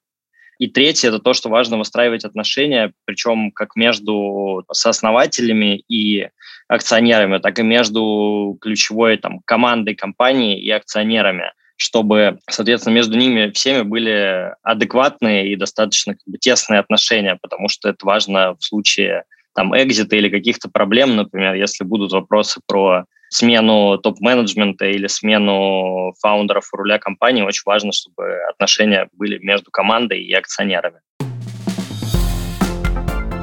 И 0.60 0.68
третье– 0.68 1.08
это 1.10 1.18
то, 1.18 1.34
что 1.34 1.50
важно 1.50 1.80
выстраивать 1.80 2.26
отношения, 2.26 2.94
причем 3.06 3.52
как 3.52 3.76
между 3.76 4.64
сооснователями 4.72 5.84
и 5.90 6.30
акционерами, 6.68 7.40
так 7.40 7.58
и 7.58 7.64
между 7.64 8.56
ключевой 8.62 9.18
там, 9.18 9.40
командой 9.46 9.96
компании 9.96 10.62
и 10.62 10.70
акционерами 10.70 11.54
чтобы, 11.82 12.38
соответственно, 12.48 12.94
между 12.94 13.18
ними 13.18 13.50
всеми 13.50 13.82
были 13.82 14.54
адекватные 14.62 15.52
и 15.52 15.56
достаточно 15.56 16.14
как 16.14 16.22
бы, 16.28 16.38
тесные 16.38 16.80
отношения, 16.80 17.40
потому 17.42 17.70
что 17.70 17.90
это 17.90 18.06
важно 18.06 18.54
в 18.54 18.64
случае 18.64 19.24
там 19.56 19.76
экзита 19.76 20.16
или 20.16 20.30
каких-то 20.30 20.70
проблем, 20.70 21.16
например, 21.16 21.56
если 21.56 21.84
будут 21.84 22.12
вопросы 22.12 22.62
про 22.68 23.06
смену 23.30 23.98
топ-менеджмента 23.98 24.86
или 24.86 25.08
смену 25.08 26.14
фаундеров 26.22 26.70
у 26.72 26.78
руля 26.78 27.00
компании, 27.00 27.42
очень 27.42 27.64
важно, 27.66 27.92
чтобы 27.94 28.38
отношения 28.52 29.10
были 29.14 29.40
между 29.40 29.72
командой 29.72 30.22
и 30.22 30.34
акционерами. 30.34 31.00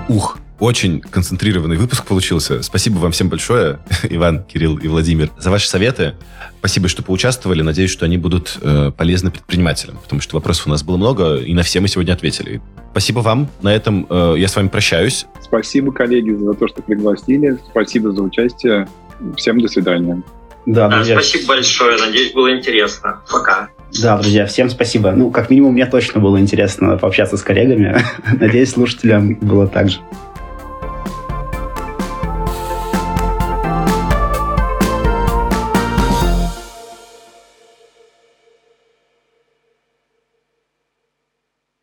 Ух, 0.08 0.38
очень 0.58 1.00
концентрированный 1.00 1.76
выпуск 1.76 2.04
получился. 2.04 2.62
Спасибо 2.62 2.98
вам 2.98 3.12
всем 3.12 3.28
большое, 3.28 3.78
Иван, 4.02 4.44
Кирилл 4.44 4.76
и 4.78 4.88
Владимир, 4.88 5.30
за 5.38 5.50
ваши 5.50 5.68
советы. 5.68 6.14
Спасибо, 6.58 6.88
что 6.88 7.02
поучаствовали. 7.02 7.62
Надеюсь, 7.62 7.90
что 7.90 8.04
они 8.04 8.18
будут 8.18 8.58
э, 8.60 8.90
полезны 8.96 9.30
предпринимателям, 9.30 9.98
потому 10.02 10.20
что 10.20 10.36
вопросов 10.36 10.66
у 10.66 10.70
нас 10.70 10.82
было 10.82 10.96
много, 10.96 11.36
и 11.36 11.54
на 11.54 11.62
все 11.62 11.80
мы 11.80 11.88
сегодня 11.88 12.12
ответили. 12.12 12.60
Спасибо 12.90 13.20
вам. 13.20 13.48
На 13.62 13.74
этом 13.74 14.06
э, 14.10 14.34
я 14.38 14.48
с 14.48 14.56
вами 14.56 14.68
прощаюсь. 14.68 15.26
Спасибо, 15.40 15.92
коллеги, 15.92 16.32
за 16.32 16.54
то, 16.54 16.66
что 16.66 16.82
пригласили. 16.82 17.56
Спасибо 17.70 18.10
за 18.10 18.22
участие. 18.22 18.88
Всем 19.36 19.60
до 19.60 19.68
свидания. 19.68 20.22
Да, 20.66 20.88
друзья. 20.88 21.14
Спасибо 21.14 21.48
большое. 21.48 21.98
Надеюсь, 21.98 22.32
было 22.32 22.54
интересно. 22.56 23.20
Пока. 23.30 23.68
Да, 24.02 24.18
друзья, 24.18 24.46
всем 24.46 24.68
спасибо. 24.68 25.12
Ну, 25.12 25.30
как 25.30 25.48
минимум, 25.48 25.72
мне 25.72 25.86
точно 25.86 26.20
было 26.20 26.38
интересно 26.38 26.98
пообщаться 26.98 27.36
с 27.36 27.42
коллегами. 27.42 27.96
Надеюсь, 28.40 28.72
слушателям 28.72 29.34
было 29.36 29.66
так 29.66 29.88
же. 29.88 29.98